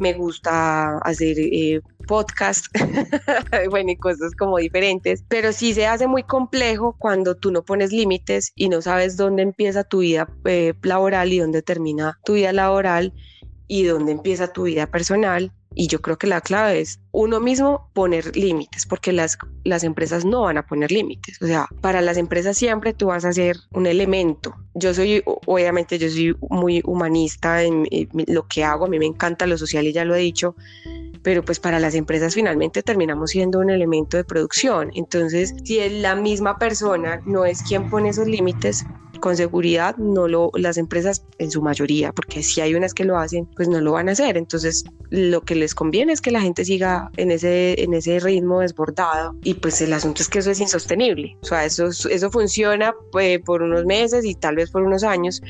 [0.00, 2.66] me gusta hacer eh, podcast,
[3.70, 7.92] bueno, y cosas como diferentes, pero sí se hace muy complejo cuando tú no pones
[7.92, 12.52] límites y no sabes dónde empieza tu vida eh, laboral y dónde termina tu vida
[12.52, 13.12] laboral
[13.70, 17.88] y dónde empieza tu vida personal y yo creo que la clave es uno mismo
[17.94, 21.40] poner límites, porque las, las empresas no van a poner límites.
[21.40, 24.56] O sea, para las empresas siempre tú vas a ser un elemento.
[24.74, 27.86] Yo soy, obviamente, yo soy muy humanista en,
[28.26, 30.56] lo que hago, a mí me encanta lo social y ya lo he dicho,
[31.22, 34.90] pero pues para las empresas finalmente terminamos siendo un elemento de producción.
[34.96, 38.84] Entonces, si la misma persona no es quien pone esos límites,
[39.20, 43.18] con seguridad no lo, las empresas en su mayoría, porque si hay unas que lo
[43.18, 44.36] hacen, pues no lo van a hacer.
[44.36, 48.60] Entonces, lo que les conviene es que la gente siga en ese, en ese ritmo
[48.60, 51.36] desbordado y pues el asunto es que eso es insostenible.
[51.42, 55.42] O sea, eso, eso funciona pues, por unos meses y tal vez por unos años,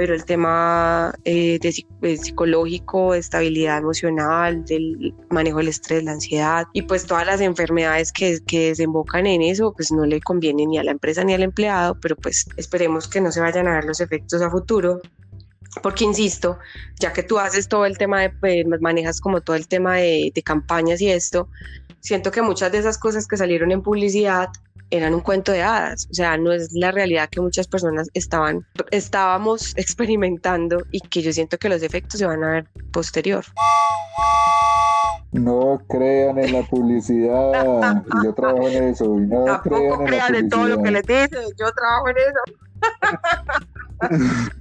[0.00, 6.12] pero el tema eh, de, eh, psicológico, de estabilidad emocional, del manejo del estrés, la
[6.12, 10.64] ansiedad y pues todas las enfermedades que, que desembocan en eso, pues no le conviene
[10.64, 13.74] ni a la empresa ni al empleado, pero pues esperemos que no se vayan a
[13.74, 15.02] ver los efectos a futuro
[15.82, 16.58] porque insisto,
[16.98, 20.32] ya que tú haces todo el tema de, pues, manejas como todo el tema de,
[20.34, 21.46] de, campañas y esto,
[22.00, 24.48] siento que muchas de esas cosas que salieron en publicidad
[24.90, 28.66] eran un cuento de hadas, o sea, no es la realidad que muchas personas estaban,
[28.90, 33.44] estábamos experimentando y que yo siento que los efectos se van a ver posterior.
[35.32, 40.66] No crean en la publicidad, yo trabajo en eso, y no Tampoco crean, en, todo
[40.66, 42.40] lo que les dicen, yo trabajo en eso.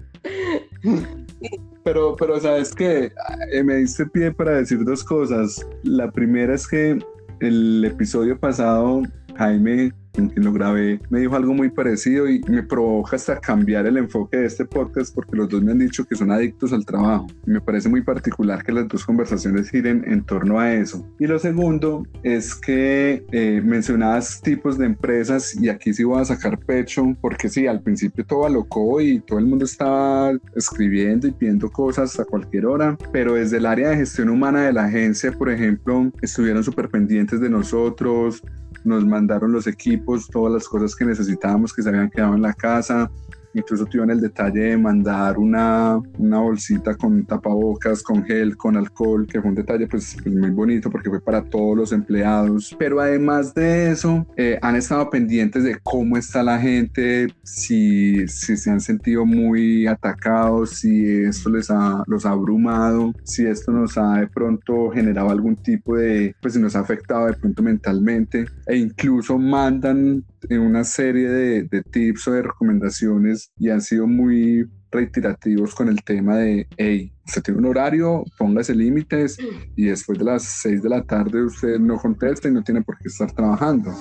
[1.84, 3.12] pero, pero sabes que
[3.52, 5.66] eh, me diste pie para decir dos cosas.
[5.82, 7.00] La primera es que
[7.40, 9.02] el episodio pasado
[9.38, 9.94] Jaime
[10.28, 14.38] quien lo grabé, me dijo algo muy parecido y me provoca hasta cambiar el enfoque
[14.38, 17.28] de este podcast porque los dos me han dicho que son adictos al trabajo.
[17.48, 21.06] Y me parece muy particular que las dos conversaciones giren en torno a eso.
[21.20, 26.26] Y lo segundo es que eh, mencionabas tipos de empresas y aquí sí voy a
[26.26, 31.32] sacar pecho porque sí, al principio todo alocó y todo el mundo estaba escribiendo y
[31.32, 35.32] pidiendo cosas a cualquier hora, pero desde el área de gestión humana de la agencia,
[35.32, 38.44] por ejemplo, estuvieron súper pendientes de nosotros,
[38.84, 42.54] nos mandaron los equipos, todas las cosas que necesitábamos que se habían quedado en la
[42.54, 43.12] casa,
[43.54, 49.28] Incluso tuvieron el detalle de mandar una, una bolsita con tapabocas, con gel, con alcohol,
[49.28, 52.76] que fue un detalle pues, muy bonito porque fue para todos los empleados.
[52.78, 58.56] Pero además de eso, eh, han estado pendientes de cómo está la gente, si, si
[58.58, 63.98] se han sentido muy atacados, si esto les ha, los ha abrumado, si esto nos
[63.98, 68.46] ha de pronto generado algún tipo de, pues si nos ha afectado de pronto mentalmente
[68.68, 74.68] e incluso mandan una serie de, de tips o de recomendaciones y han sido muy
[74.92, 79.38] reiterativos con el tema de, hey, usted tiene un horario, póngase límites
[79.76, 82.98] y después de las 6 de la tarde usted no contesta y no tiene por
[82.98, 83.94] qué estar trabajando.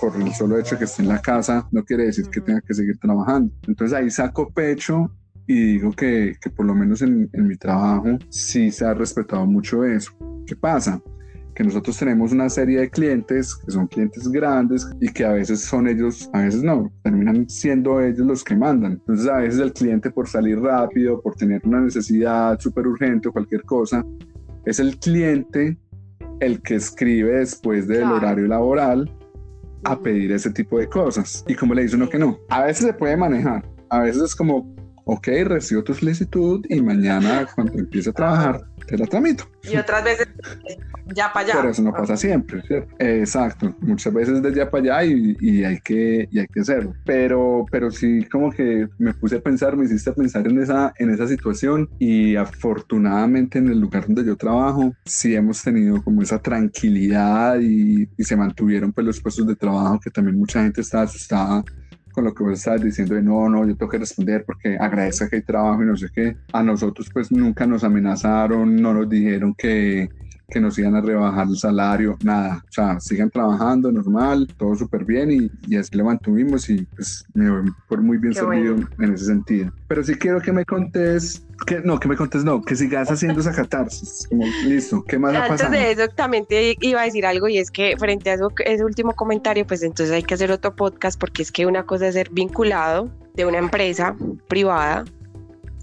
[0.00, 2.60] Por el solo hecho de que esté en la casa no quiere decir que tenga
[2.60, 3.52] que seguir trabajando.
[3.66, 5.10] Entonces ahí saco pecho
[5.46, 9.46] y digo que, que por lo menos en, en mi trabajo sí se ha respetado
[9.46, 10.12] mucho eso.
[10.46, 11.00] ¿Qué pasa?
[11.58, 15.60] Que nosotros tenemos una serie de clientes que son clientes grandes y que a veces
[15.60, 18.92] son ellos, a veces no, terminan siendo ellos los que mandan.
[18.92, 23.32] Entonces a veces el cliente por salir rápido, por tener una necesidad súper urgente o
[23.32, 24.06] cualquier cosa,
[24.66, 25.76] es el cliente
[26.38, 29.12] el que escribe después del horario laboral
[29.82, 31.44] a pedir ese tipo de cosas.
[31.48, 34.36] Y como le dice uno que no, a veces se puede manejar, a veces es
[34.36, 34.72] como,
[35.06, 39.44] ok, recibo tu solicitud y mañana cuando empiece a trabajar te la tramito.
[39.62, 40.28] Y otras veces
[41.14, 41.54] ya para allá.
[41.56, 42.94] Pero eso no pasa siempre, ¿cierto?
[42.98, 46.94] Exacto, muchas veces de ya para allá y, y, hay que, y hay que hacerlo.
[47.04, 51.10] Pero, pero sí como que me puse a pensar, me hiciste pensar en esa, en
[51.10, 56.38] esa situación y afortunadamente en el lugar donde yo trabajo sí hemos tenido como esa
[56.38, 61.04] tranquilidad y, y se mantuvieron pues los puestos de trabajo que también mucha gente estaba
[61.04, 61.62] asustada
[62.18, 65.28] con lo que vos estabas diciendo de no, no, yo tengo que responder porque agradezco
[65.28, 66.36] que hay trabajo y no sé qué.
[66.52, 70.08] A nosotros pues nunca nos amenazaron, no nos dijeron que
[70.50, 75.04] que nos iban a rebajar el salario, nada, o sea, sigan trabajando normal, todo súper
[75.04, 78.74] bien y, y, así lo mantuvimos y pues me voy por muy bien Qué servido
[78.74, 78.88] bueno.
[78.98, 79.70] en ese sentido.
[79.88, 83.40] Pero sí quiero que me contes, que no, que me contes, no, que sigas haciendo
[83.40, 85.72] esa catarsis, como listo, ¿qué más Antes ha pasado?
[85.72, 88.84] de eso también te iba a decir algo y es que frente a eso, ese
[88.84, 92.14] último comentario, pues entonces hay que hacer otro podcast porque es que una cosa es
[92.14, 94.16] ser vinculado de una empresa
[94.48, 95.04] privada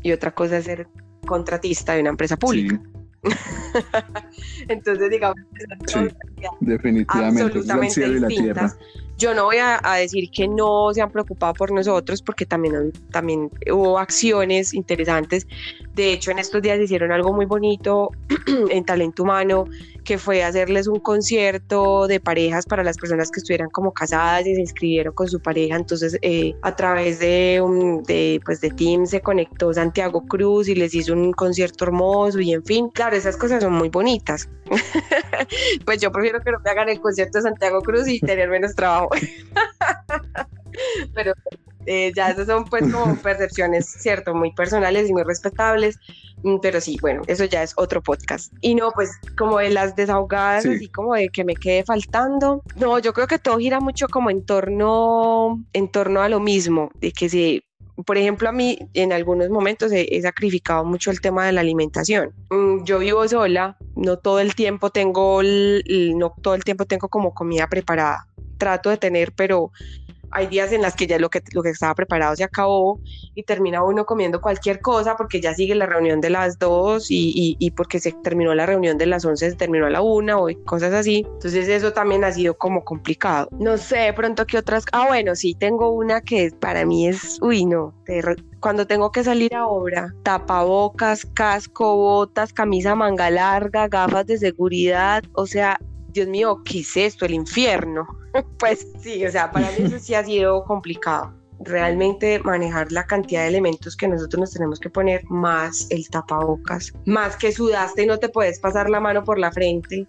[0.02, 0.88] y otra cosa es ser
[1.26, 2.80] contratista de una empresa pública.
[2.84, 2.96] Sí.
[4.68, 5.38] Entonces, digamos,
[5.88, 6.00] sí,
[6.60, 8.78] definitivamente absolutamente distintas.
[9.18, 13.50] Yo no voy a, decir que no se han preocupado por nosotros porque también, también
[13.72, 15.48] hubo acciones interesantes.
[15.94, 18.12] De hecho, en estos días hicieron algo muy bonito
[18.70, 19.66] en Talento Humano,
[20.06, 24.56] que fue hacerles un concierto de parejas para las personas que estuvieran como casadas y
[24.56, 25.76] se inscribieron con su pareja.
[25.76, 30.76] Entonces, eh, a través de, un, de, pues de Teams se conectó Santiago Cruz y
[30.76, 34.48] les hizo un concierto hermoso y en fin, claro, esas cosas son muy bonitas.
[35.86, 38.76] pues yo prefiero que no me hagan el concierto de Santiago Cruz y tener menos
[38.76, 39.10] trabajo.
[41.14, 41.34] Pero
[41.86, 46.00] eh, ya esas son pues como percepciones, cierto, muy personales y muy respetables,
[46.44, 48.54] mm, pero sí, bueno, eso ya es otro podcast.
[48.62, 50.74] Y no, pues como de las desahogadas, sí.
[50.74, 54.30] así como de que me quede faltando, no, yo creo que todo gira mucho como
[54.30, 57.64] en torno, en torno a lo mismo, de que si
[58.04, 61.62] por ejemplo, a mí en algunos momentos he, he, sacrificado mucho el tema de la
[61.62, 62.34] alimentación.
[62.50, 67.34] Mm, yo vivo sola, no todo el tiempo tengo, no todo el tiempo tengo como
[67.34, 68.28] comida preparada.
[68.58, 69.72] Trato de tener, pero
[70.36, 73.00] hay días en las que ya lo que, lo que estaba preparado se acabó
[73.34, 77.56] y termina uno comiendo cualquier cosa porque ya sigue la reunión de las dos y,
[77.58, 80.50] y, porque se terminó la reunión de las 11, se terminó a la una o
[80.66, 81.26] cosas así.
[81.26, 83.48] Entonces eso también ha sido como complicado.
[83.60, 84.84] No sé, de pronto que otras...
[84.92, 87.94] Ah, bueno, sí, tengo una que para mí es, uy, no,
[88.60, 95.24] cuando tengo que salir a obra, tapabocas, casco, botas, camisa manga larga, gafas de seguridad,
[95.34, 95.80] o sea,
[96.16, 97.26] Dios mío, ¿qué es esto?
[97.26, 98.08] El infierno.
[98.58, 101.34] pues sí, o sea, para mí eso sí ha sido complicado.
[101.60, 106.94] Realmente manejar la cantidad de elementos que nosotros nos tenemos que poner, más el tapabocas,
[107.06, 110.06] más que sudaste y no te puedes pasar la mano por la frente,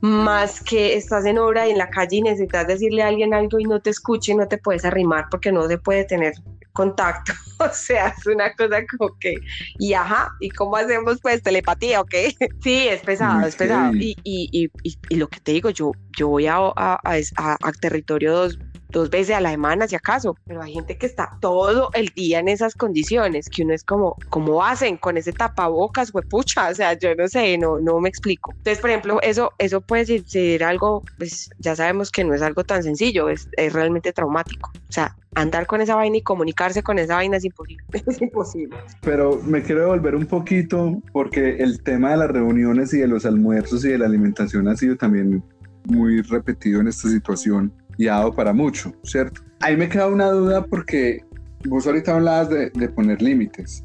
[0.00, 3.58] más que estás en obra y en la calle y necesitas decirle a alguien algo
[3.58, 6.34] y no te escuche no te puedes arrimar porque no se puede tener
[6.72, 7.32] contacto.
[7.60, 9.34] O sea, es una cosa como que,
[9.80, 12.14] y ajá, ¿y cómo hacemos pues telepatía, ok?
[12.62, 13.92] Sí, es pesado, es pesado.
[13.96, 17.72] Y, y, y, y, lo que te digo, yo, yo voy a, a, a, a
[17.80, 18.60] territorio dos,
[18.90, 22.40] dos veces a la semana si acaso, pero hay gente que está todo el día
[22.40, 26.68] en esas condiciones, que uno es como, ¿cómo hacen con ese tapabocas, pucha?
[26.68, 28.52] O sea, yo no sé, no, no me explico.
[28.52, 32.64] Entonces, por ejemplo, eso, eso puede ser algo, pues ya sabemos que no es algo
[32.64, 34.70] tan sencillo, es, es realmente traumático.
[34.88, 38.76] O sea, andar con esa vaina y comunicarse con esa vaina es imposible, es imposible.
[39.02, 43.26] Pero me quiero devolver un poquito porque el tema de las reuniones y de los
[43.26, 45.42] almuerzos y de la alimentación ha sido también
[45.84, 49.42] muy repetido en esta situación y ha dado para mucho, ¿cierto?
[49.60, 51.24] Ahí me queda una duda porque
[51.66, 53.84] vos ahorita hablabas de, de poner límites.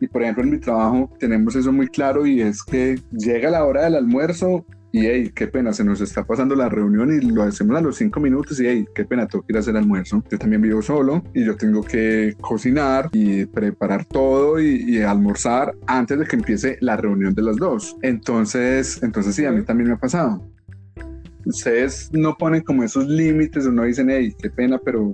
[0.00, 3.64] Y por ejemplo en mi trabajo tenemos eso muy claro y es que llega la
[3.64, 7.42] hora del almuerzo y hey, qué pena, se nos está pasando la reunión y lo
[7.42, 10.22] hacemos a los cinco minutos y hey, qué pena, tengo que ir a hacer almuerzo.
[10.30, 15.74] Yo también vivo solo y yo tengo que cocinar y preparar todo y, y, almorzar
[15.88, 17.96] antes de que empiece la reunión de las dos.
[18.02, 20.40] Entonces, entonces sí, a mí también me ha pasado
[21.46, 25.12] ustedes no ponen como esos límites o no dicen, hey, qué pena, pero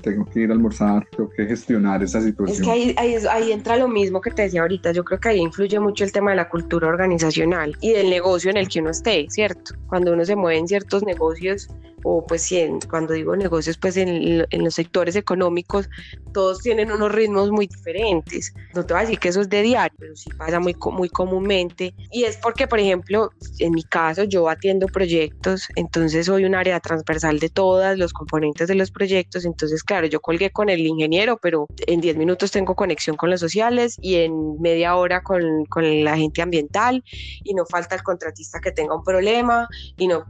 [0.00, 2.56] tengo que ir a almorzar, tengo que gestionar esa situación.
[2.56, 5.28] Es que ahí, ahí, ahí, entra lo mismo que te decía ahorita, yo creo que
[5.28, 8.80] ahí influye mucho el tema de la cultura organizacional y del negocio en el que
[8.80, 9.74] uno esté, ¿cierto?
[9.86, 11.68] Cuando uno se mueve en ciertos negocios,
[12.04, 15.88] o pues sí, en, cuando digo negocios, pues en, en, los sectores económicos,
[16.32, 18.54] todos tienen unos ritmos muy diferentes.
[18.74, 21.08] No te voy a decir que eso es de diario, pero sí pasa muy, muy
[21.08, 21.94] comúnmente.
[22.10, 26.80] Y es porque, por ejemplo, en mi caso, yo atiendo proyectos, entonces soy un área
[26.80, 29.44] transversal de todas los componentes de los proyectos.
[29.44, 33.40] Entonces, claro, yo colgué con el ingeniero, pero en 10 minutos tengo conexión con los
[33.40, 37.02] sociales y en media hora con, con la gente ambiental
[37.44, 40.24] y no falta el contratista que tenga un problema y no,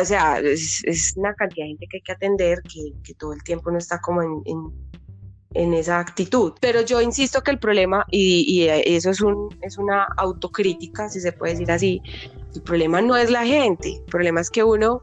[0.00, 3.42] o sea, es, es una cantidad de gente que hay que atender que, todo el
[3.42, 4.42] tiempo no está como en,
[5.54, 6.52] en, esa actitud.
[6.60, 11.32] Pero yo insisto que el problema, y, eso es, un, es una autocrítica, si se
[11.32, 12.02] puede decir así,
[12.54, 15.02] el problema no es la gente, el problema es que uno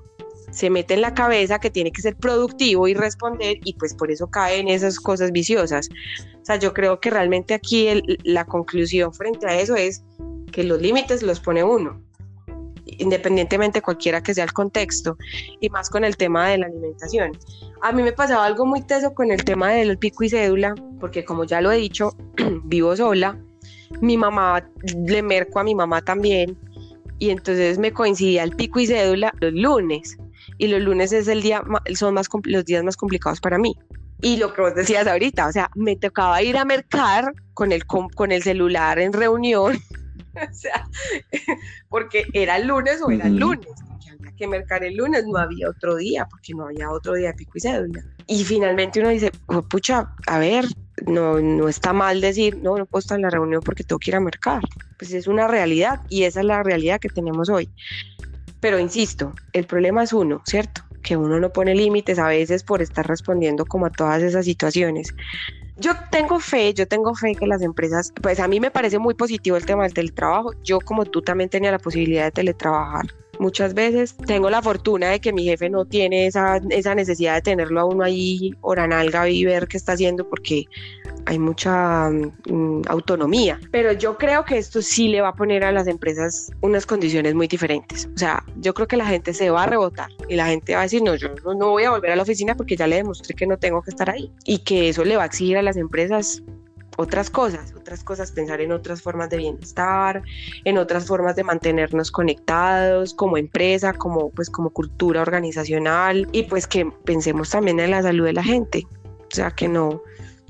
[0.52, 4.12] se mete en la cabeza que tiene que ser productivo y responder y pues por
[4.12, 5.90] eso cae en esas cosas viciosas.
[6.42, 7.88] O sea, yo creo que realmente aquí
[8.24, 10.04] la conclusión frente a eso es
[10.52, 12.02] que los límites los pone uno
[13.02, 15.18] independientemente cualquiera que sea el contexto,
[15.60, 17.32] y más con el tema de la alimentación.
[17.82, 21.26] A mí me pasaba algo muy teso con el tema del pico y cédula, porque
[21.26, 22.16] como ya lo he dicho,
[22.64, 23.38] vivo sola,
[24.00, 24.66] mi mamá
[25.08, 26.58] le merco a mi mamá también,
[27.20, 30.18] y entonces me coincidía el pico y cédula los lunes,
[30.58, 31.64] y los lunes es el día,
[31.96, 33.76] son más, los días más complicados para mí.
[34.22, 37.86] Y lo que vos decías ahorita, o sea, me tocaba ir a mercar con el,
[37.88, 39.80] con el celular en reunión
[40.50, 40.88] o sea,
[41.90, 43.68] porque era el lunes o era el lunes,
[44.12, 47.34] había que mercar el lunes, no había otro día, porque no había otro día de
[47.36, 48.04] pico y cédula.
[48.28, 50.66] Y finalmente uno dice, oh, pucha, a ver,
[51.06, 54.12] no, no está mal decir, no, no puedo estar en la reunión porque tengo que
[54.12, 54.62] ir a mercar.
[54.98, 57.70] Pues es una realidad y esa es la realidad que tenemos hoy.
[58.60, 60.84] Pero insisto, el problema es uno, ¿cierto?
[61.02, 65.14] Que uno no pone límites a veces por estar respondiendo como a todas esas situaciones.
[65.78, 69.16] Yo tengo fe, yo tengo fe que las empresas, pues a mí me parece muy
[69.16, 70.52] positivo el tema del teletrabajo.
[70.64, 73.08] Yo como tú también tenía la posibilidad de teletrabajar
[73.42, 74.16] muchas veces.
[74.26, 77.86] Tengo la fortuna de que mi jefe no tiene esa, esa necesidad de tenerlo a
[77.86, 80.66] uno ahí oranalga y ver qué está haciendo porque
[81.26, 83.60] hay mucha mm, autonomía.
[83.72, 87.34] Pero yo creo que esto sí le va a poner a las empresas unas condiciones
[87.34, 88.08] muy diferentes.
[88.14, 90.82] O sea, yo creo que la gente se va a rebotar y la gente va
[90.82, 92.98] a decir, no, yo no, no voy a volver a la oficina porque ya le
[92.98, 94.32] demostré que no tengo que estar ahí.
[94.46, 96.44] Y que eso le va a exigir a las empresas
[96.98, 100.22] otras cosas, otras cosas, pensar en otras formas de bienestar,
[100.66, 106.68] en otras formas de mantenernos conectados como empresa, como pues como cultura organizacional y pues
[106.68, 108.86] que pensemos también en la salud de la gente,
[109.32, 110.02] o sea, que no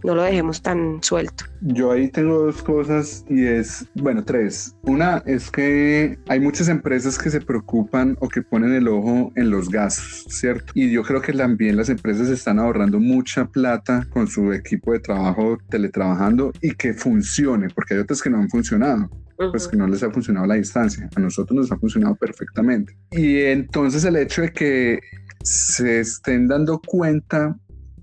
[0.03, 1.45] no lo dejemos tan suelto.
[1.61, 4.75] Yo ahí tengo dos cosas y es, bueno, tres.
[4.83, 9.49] Una es que hay muchas empresas que se preocupan o que ponen el ojo en
[9.49, 10.71] los gastos, ¿cierto?
[10.75, 14.99] Y yo creo que también las empresas están ahorrando mucha plata con su equipo de
[14.99, 19.09] trabajo teletrabajando y que funcione, porque hay otras que no han funcionado
[19.49, 21.09] pues que no les ha funcionado la distancia.
[21.15, 22.95] A nosotros nos ha funcionado perfectamente.
[23.11, 24.99] Y entonces el hecho de que
[25.43, 27.57] se estén dando cuenta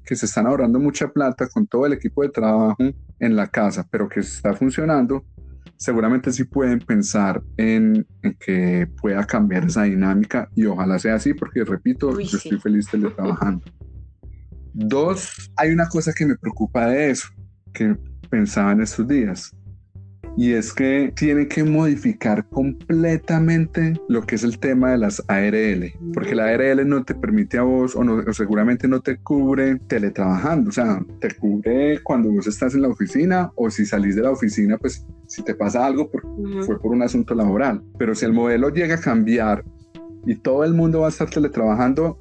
[0.09, 2.79] que se están ahorrando mucha plata con todo el equipo de trabajo
[3.19, 5.23] en la casa, pero que está funcionando,
[5.77, 11.35] seguramente sí pueden pensar en, en que pueda cambiar esa dinámica y ojalá sea así,
[11.35, 12.49] porque repito, Uy, yo sí.
[12.49, 13.63] estoy feliz trabajando.
[14.73, 17.29] Dos, hay una cosa que me preocupa de eso,
[17.75, 17.95] que
[18.31, 19.55] pensaba en estos días.
[20.39, 25.93] Y es que tiene que modificar completamente lo que es el tema de las ARL,
[26.15, 30.69] porque la ARL no te permite a vos o, no, seguramente no te cubre teletrabajando,
[30.69, 34.31] o sea, te cubre cuando vos estás en la oficina o si salís de la
[34.31, 36.09] oficina, pues si te pasa algo
[36.65, 39.65] fue por un asunto laboral, pero si el modelo llega a cambiar
[40.25, 42.21] y todo el mundo va a estar teletrabajando,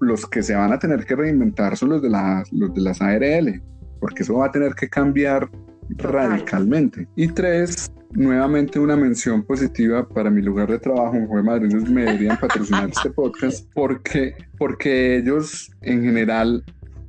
[0.00, 3.02] los que se van a tener que reinventar son los de, las, los de las
[3.02, 3.62] ARL,
[4.00, 5.50] porque eso va a tener que cambiar
[5.96, 7.08] radicalmente.
[7.16, 12.36] Y tres, nuevamente una mención positiva para mi lugar de trabajo, Juan Madrid, me deberían
[12.40, 16.64] patrocinar este podcast porque, porque ellos en general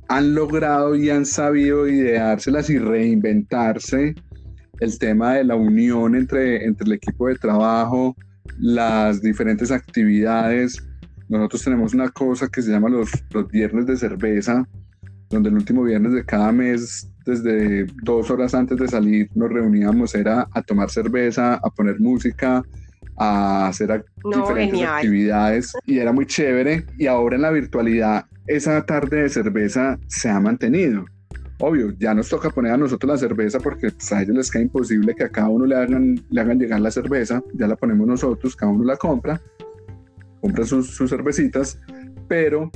[0.08, 4.14] han logrado y han sabido ideárselas y reinventarse
[4.80, 8.16] el tema de la unión entre, entre el equipo de trabajo,
[8.58, 10.82] las diferentes actividades.
[11.28, 14.66] Nosotros tenemos una cosa que se llama los, los viernes de cerveza,
[15.30, 20.14] donde el último viernes de cada mes desde dos horas antes de salir nos reuníamos,
[20.14, 22.62] era a tomar cerveza, a poner música,
[23.16, 26.84] a hacer diferentes actividades y era muy chévere.
[26.98, 31.04] Y ahora en la virtualidad, esa tarde de cerveza se ha mantenido.
[31.60, 34.62] Obvio, ya nos toca poner a nosotros la cerveza porque pues, a ellos les queda
[34.62, 38.06] imposible que a cada uno le hagan, le hagan llegar la cerveza, ya la ponemos
[38.06, 39.40] nosotros, cada uno la compra,
[40.40, 41.78] compra sus, sus cervecitas,
[42.26, 42.70] pero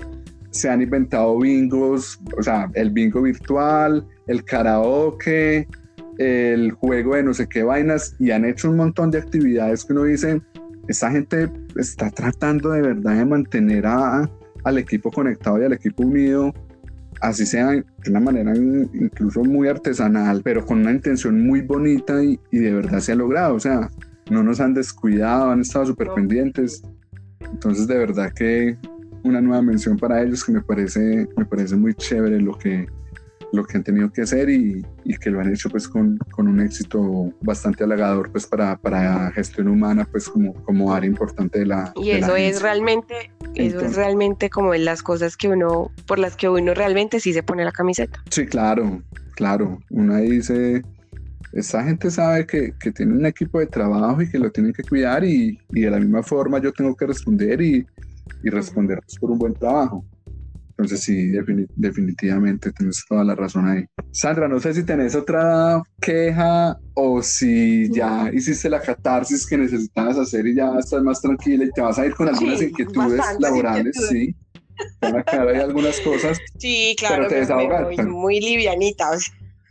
[0.54, 5.66] se han inventado bingos, o sea, el bingo virtual, el karaoke,
[6.18, 9.92] el juego de no sé qué vainas, y han hecho un montón de actividades que
[9.92, 10.40] uno dice,
[10.86, 14.30] esta gente está tratando de verdad de mantener a,
[14.62, 16.54] al equipo conectado y al equipo unido,
[17.20, 22.38] así sea de una manera incluso muy artesanal, pero con una intención muy bonita y,
[22.52, 23.90] y de verdad se ha logrado, o sea,
[24.30, 26.80] no nos han descuidado, han estado súper pendientes.
[27.40, 28.76] Entonces, de verdad que
[29.24, 32.86] una nueva mención para ellos que me parece, me parece muy chévere lo que,
[33.52, 36.46] lo que han tenido que hacer y, y que lo han hecho pues con, con,
[36.46, 41.66] un éxito bastante halagador pues para, para gestión humana pues como, como área importante de
[41.66, 46.36] la y eso es realmente eso es realmente como las cosas que uno por las
[46.36, 48.22] que uno realmente sí se pone la camiseta.
[48.30, 49.02] Sí claro
[49.34, 49.80] claro.
[49.90, 50.82] Uno dice
[51.52, 54.82] esa gente sabe que, que tiene un equipo de trabajo y que lo tienen que
[54.82, 57.86] cuidar y, y de la misma forma yo tengo que responder y,
[58.42, 60.04] y responder por un buen trabajo.
[60.76, 61.32] Entonces sí,
[61.76, 63.84] definitivamente tienes toda la razón ahí.
[64.10, 70.18] Sandra, no sé si tenés otra queja o si ya hiciste la catarsis que necesitabas
[70.18, 73.96] hacer y ya estás más tranquila y te vas a ir con algunas inquietudes laborales,
[74.08, 74.34] sí.
[75.00, 76.38] Van a quedar ahí algunas cosas.
[76.58, 79.10] Sí, claro, pero te me, muy livianita,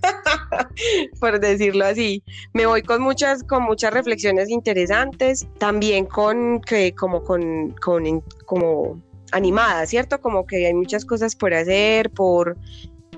[1.19, 2.23] por decirlo así.
[2.53, 9.01] Me voy con muchas, con muchas reflexiones interesantes, también con que como con, con como
[9.31, 10.21] animada, ¿cierto?
[10.21, 12.57] Como que hay muchas cosas por hacer, por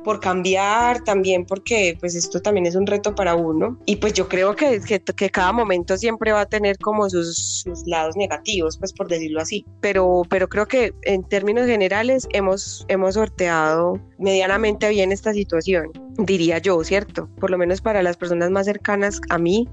[0.05, 3.77] por cambiar, también porque pues esto también es un reto para uno.
[3.85, 7.63] Y pues yo creo que, que, que cada momento siempre va a tener como sus,
[7.63, 9.65] sus, lados negativos, pues por decirlo así.
[9.81, 16.59] Pero, pero creo que en términos generales hemos, hemos sorteado medianamente bien esta situación, diría
[16.59, 17.27] yo, ¿cierto?
[17.39, 19.67] Por lo menos para las personas más cercanas a mí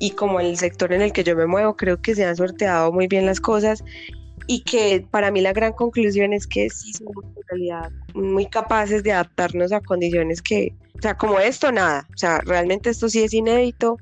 [0.00, 2.92] y como el sector en el que yo me muevo, creo que se han sorteado
[2.92, 3.84] muy bien las cosas
[4.46, 9.02] y que para mí la gran conclusión es que sí somos en realidad muy capaces
[9.02, 13.22] de adaptarnos a condiciones que, o sea, como esto, nada, o sea, realmente esto sí
[13.22, 13.96] es inédito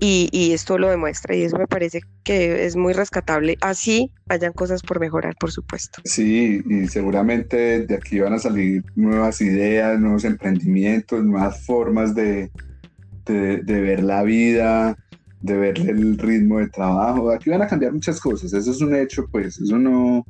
[0.00, 4.52] y, y esto lo demuestra y eso me parece que es muy rescatable, así hayan
[4.52, 6.02] cosas por mejorar, por supuesto.
[6.04, 12.50] Sí, y seguramente de aquí van a salir nuevas ideas, nuevos emprendimientos, nuevas formas de,
[13.26, 14.96] de, de ver la vida,
[15.44, 17.30] de verle el ritmo de trabajo.
[17.30, 20.24] Aquí van a cambiar muchas cosas, eso es un hecho, pues eso no,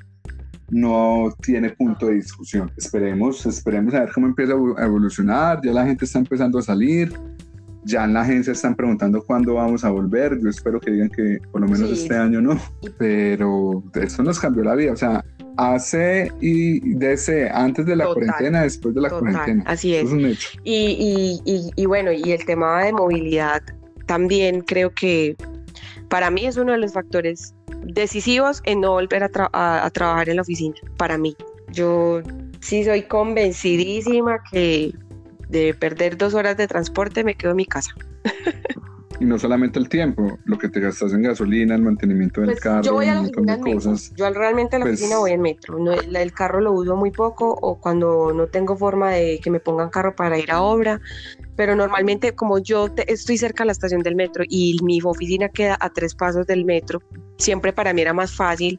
[0.71, 2.71] no tiene punto de discusión.
[2.77, 7.13] Esperemos, esperemos a ver cómo empieza a evolucionar, ya la gente está empezando a salir,
[7.85, 11.39] ya en la agencia están preguntando cuándo vamos a volver, yo espero que digan que
[11.53, 12.59] por lo menos este año no,
[12.99, 15.25] pero eso nos cambió la vida, o sea,
[15.57, 19.63] hace y DC, antes de la cuarentena, después de la cuarentena.
[19.65, 20.11] Así es.
[20.11, 20.59] un hecho.
[20.65, 23.63] Y, y, y, bueno, y el tema de movilidad
[24.07, 25.37] también creo que
[26.09, 29.29] para mí es uno de los factores decisivos en no volver a,
[29.91, 31.37] trabajar en la oficina, para mí.
[31.73, 32.23] Yo
[32.61, 34.93] sí soy convencidísima que
[35.49, 37.93] de perder dos horas de transporte me quedo en mi casa.
[39.25, 42.61] Y no solamente el tiempo, lo que te gastas en gasolina, el mantenimiento del pues,
[42.61, 44.13] carro, yo voy a la cosas.
[44.15, 45.79] Yo realmente a la pues oficina voy en metro.
[45.79, 49.61] No, el, carro lo uso muy poco o cuando no tengo forma de que me
[49.61, 51.01] pongan carro para ir a obra.
[51.57, 55.79] Pero normalmente como yo estoy cerca de la estación del metro y mi oficina queda
[55.81, 57.01] a tres pasos del metro,
[57.39, 58.79] siempre para mí era más fácil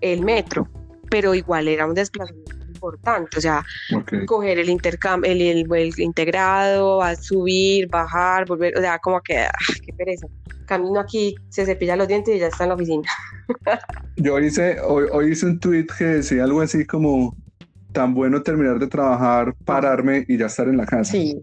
[0.00, 0.68] el metro,
[1.10, 3.64] pero igual era un desplazamiento importante, o sea,
[4.26, 9.52] coger el intercambio, el, el, integrado, a subir, bajar, volver, o sea, como que, ah,
[9.84, 10.26] qué pereza.
[10.66, 13.08] Camino aquí, se cepilla los dientes y ya está en la oficina.
[14.16, 17.36] Yo hice, hoy, hoy hice un tweet que decía algo así como,
[17.92, 21.12] tan bueno terminar de trabajar, pararme y ya estar en la casa.
[21.12, 21.40] Sí.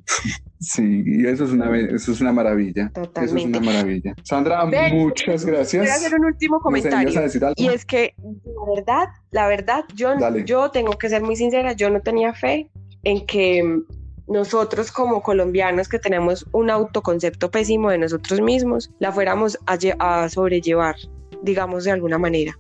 [0.62, 2.92] Sí, y eso es una, eso es una maravilla.
[2.94, 3.26] Totalmente.
[3.26, 4.14] Eso es una maravilla.
[4.24, 5.82] Sandra, muchas gracias.
[5.82, 7.12] Voy a hacer un último comentario.
[7.56, 10.14] y es que, la verdad, la verdad, yo,
[10.46, 12.70] yo tengo que ser muy sincera, yo no tenía fe
[13.04, 13.82] en que
[14.28, 20.30] nosotros como colombianos que tenemos un autoconcepto pésimo de nosotros mismos, la fuéramos a, a
[20.30, 20.96] sobrellevar,
[21.42, 22.56] digamos de alguna manera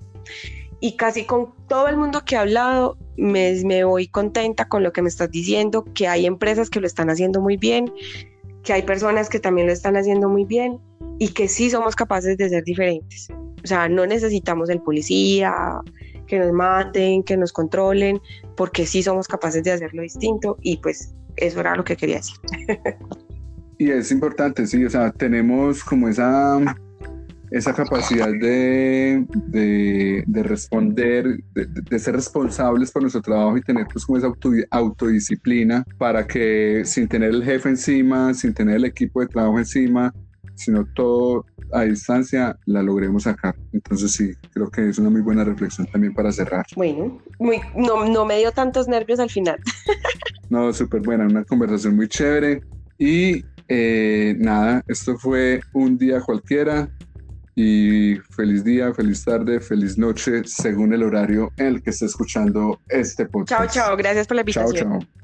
[0.82, 5.02] y casi con todo el mundo que he hablado me, voy contenta con lo que
[5.02, 7.92] me estás diciendo, que hay empresas que lo están haciendo muy bien,
[8.64, 10.80] que hay personas que también lo están haciendo muy bien
[11.20, 13.30] y que sí somos capaces de ser diferentes.
[13.64, 15.54] O sea, no necesitamos el policía,
[16.28, 18.22] que nos maten, que nos controlen,
[18.56, 22.38] porque sí somos capaces de hacerlo distinto y pues eso era lo que quería decir.
[23.78, 26.60] Y es importante, sí, o sea, tenemos como esa
[27.52, 34.18] esa capacidad de, de, responder, de, ser responsables por nuestro trabajo y tener pues como
[34.18, 34.32] esa
[34.72, 40.14] autodisciplina para que sin tener el jefe encima, sin tener el equipo de trabajo encima,
[40.56, 43.56] sino todo a distancia, la logremos sacar.
[43.74, 46.66] Entonces sí, creo que es una muy buena reflexión también para cerrar.
[46.78, 49.60] Bueno, muy, no, no me dio tantos nervios al final.
[50.50, 52.62] no, súper buena, una conversación muy chévere.
[52.98, 56.90] Y eh, nada, esto fue un día cualquiera
[57.56, 62.80] y feliz día, feliz tarde, feliz noche, según el horario en el que esté escuchando
[62.88, 63.74] este podcast.
[63.74, 64.76] Chao, chao, gracias por la invitación.
[64.76, 65.22] Chao, chao.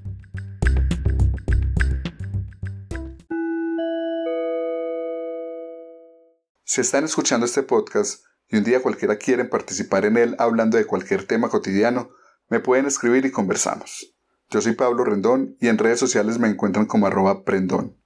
[6.63, 10.86] Si están escuchando este podcast y un día cualquiera quieren participar en él hablando de
[10.86, 12.11] cualquier tema cotidiano,
[12.49, 14.13] me pueden escribir y conversamos.
[14.49, 17.97] Yo soy Pablo Rendón y en redes sociales me encuentran como arroba prendón.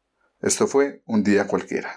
[0.41, 1.89] Esto fue Un día cualquiera.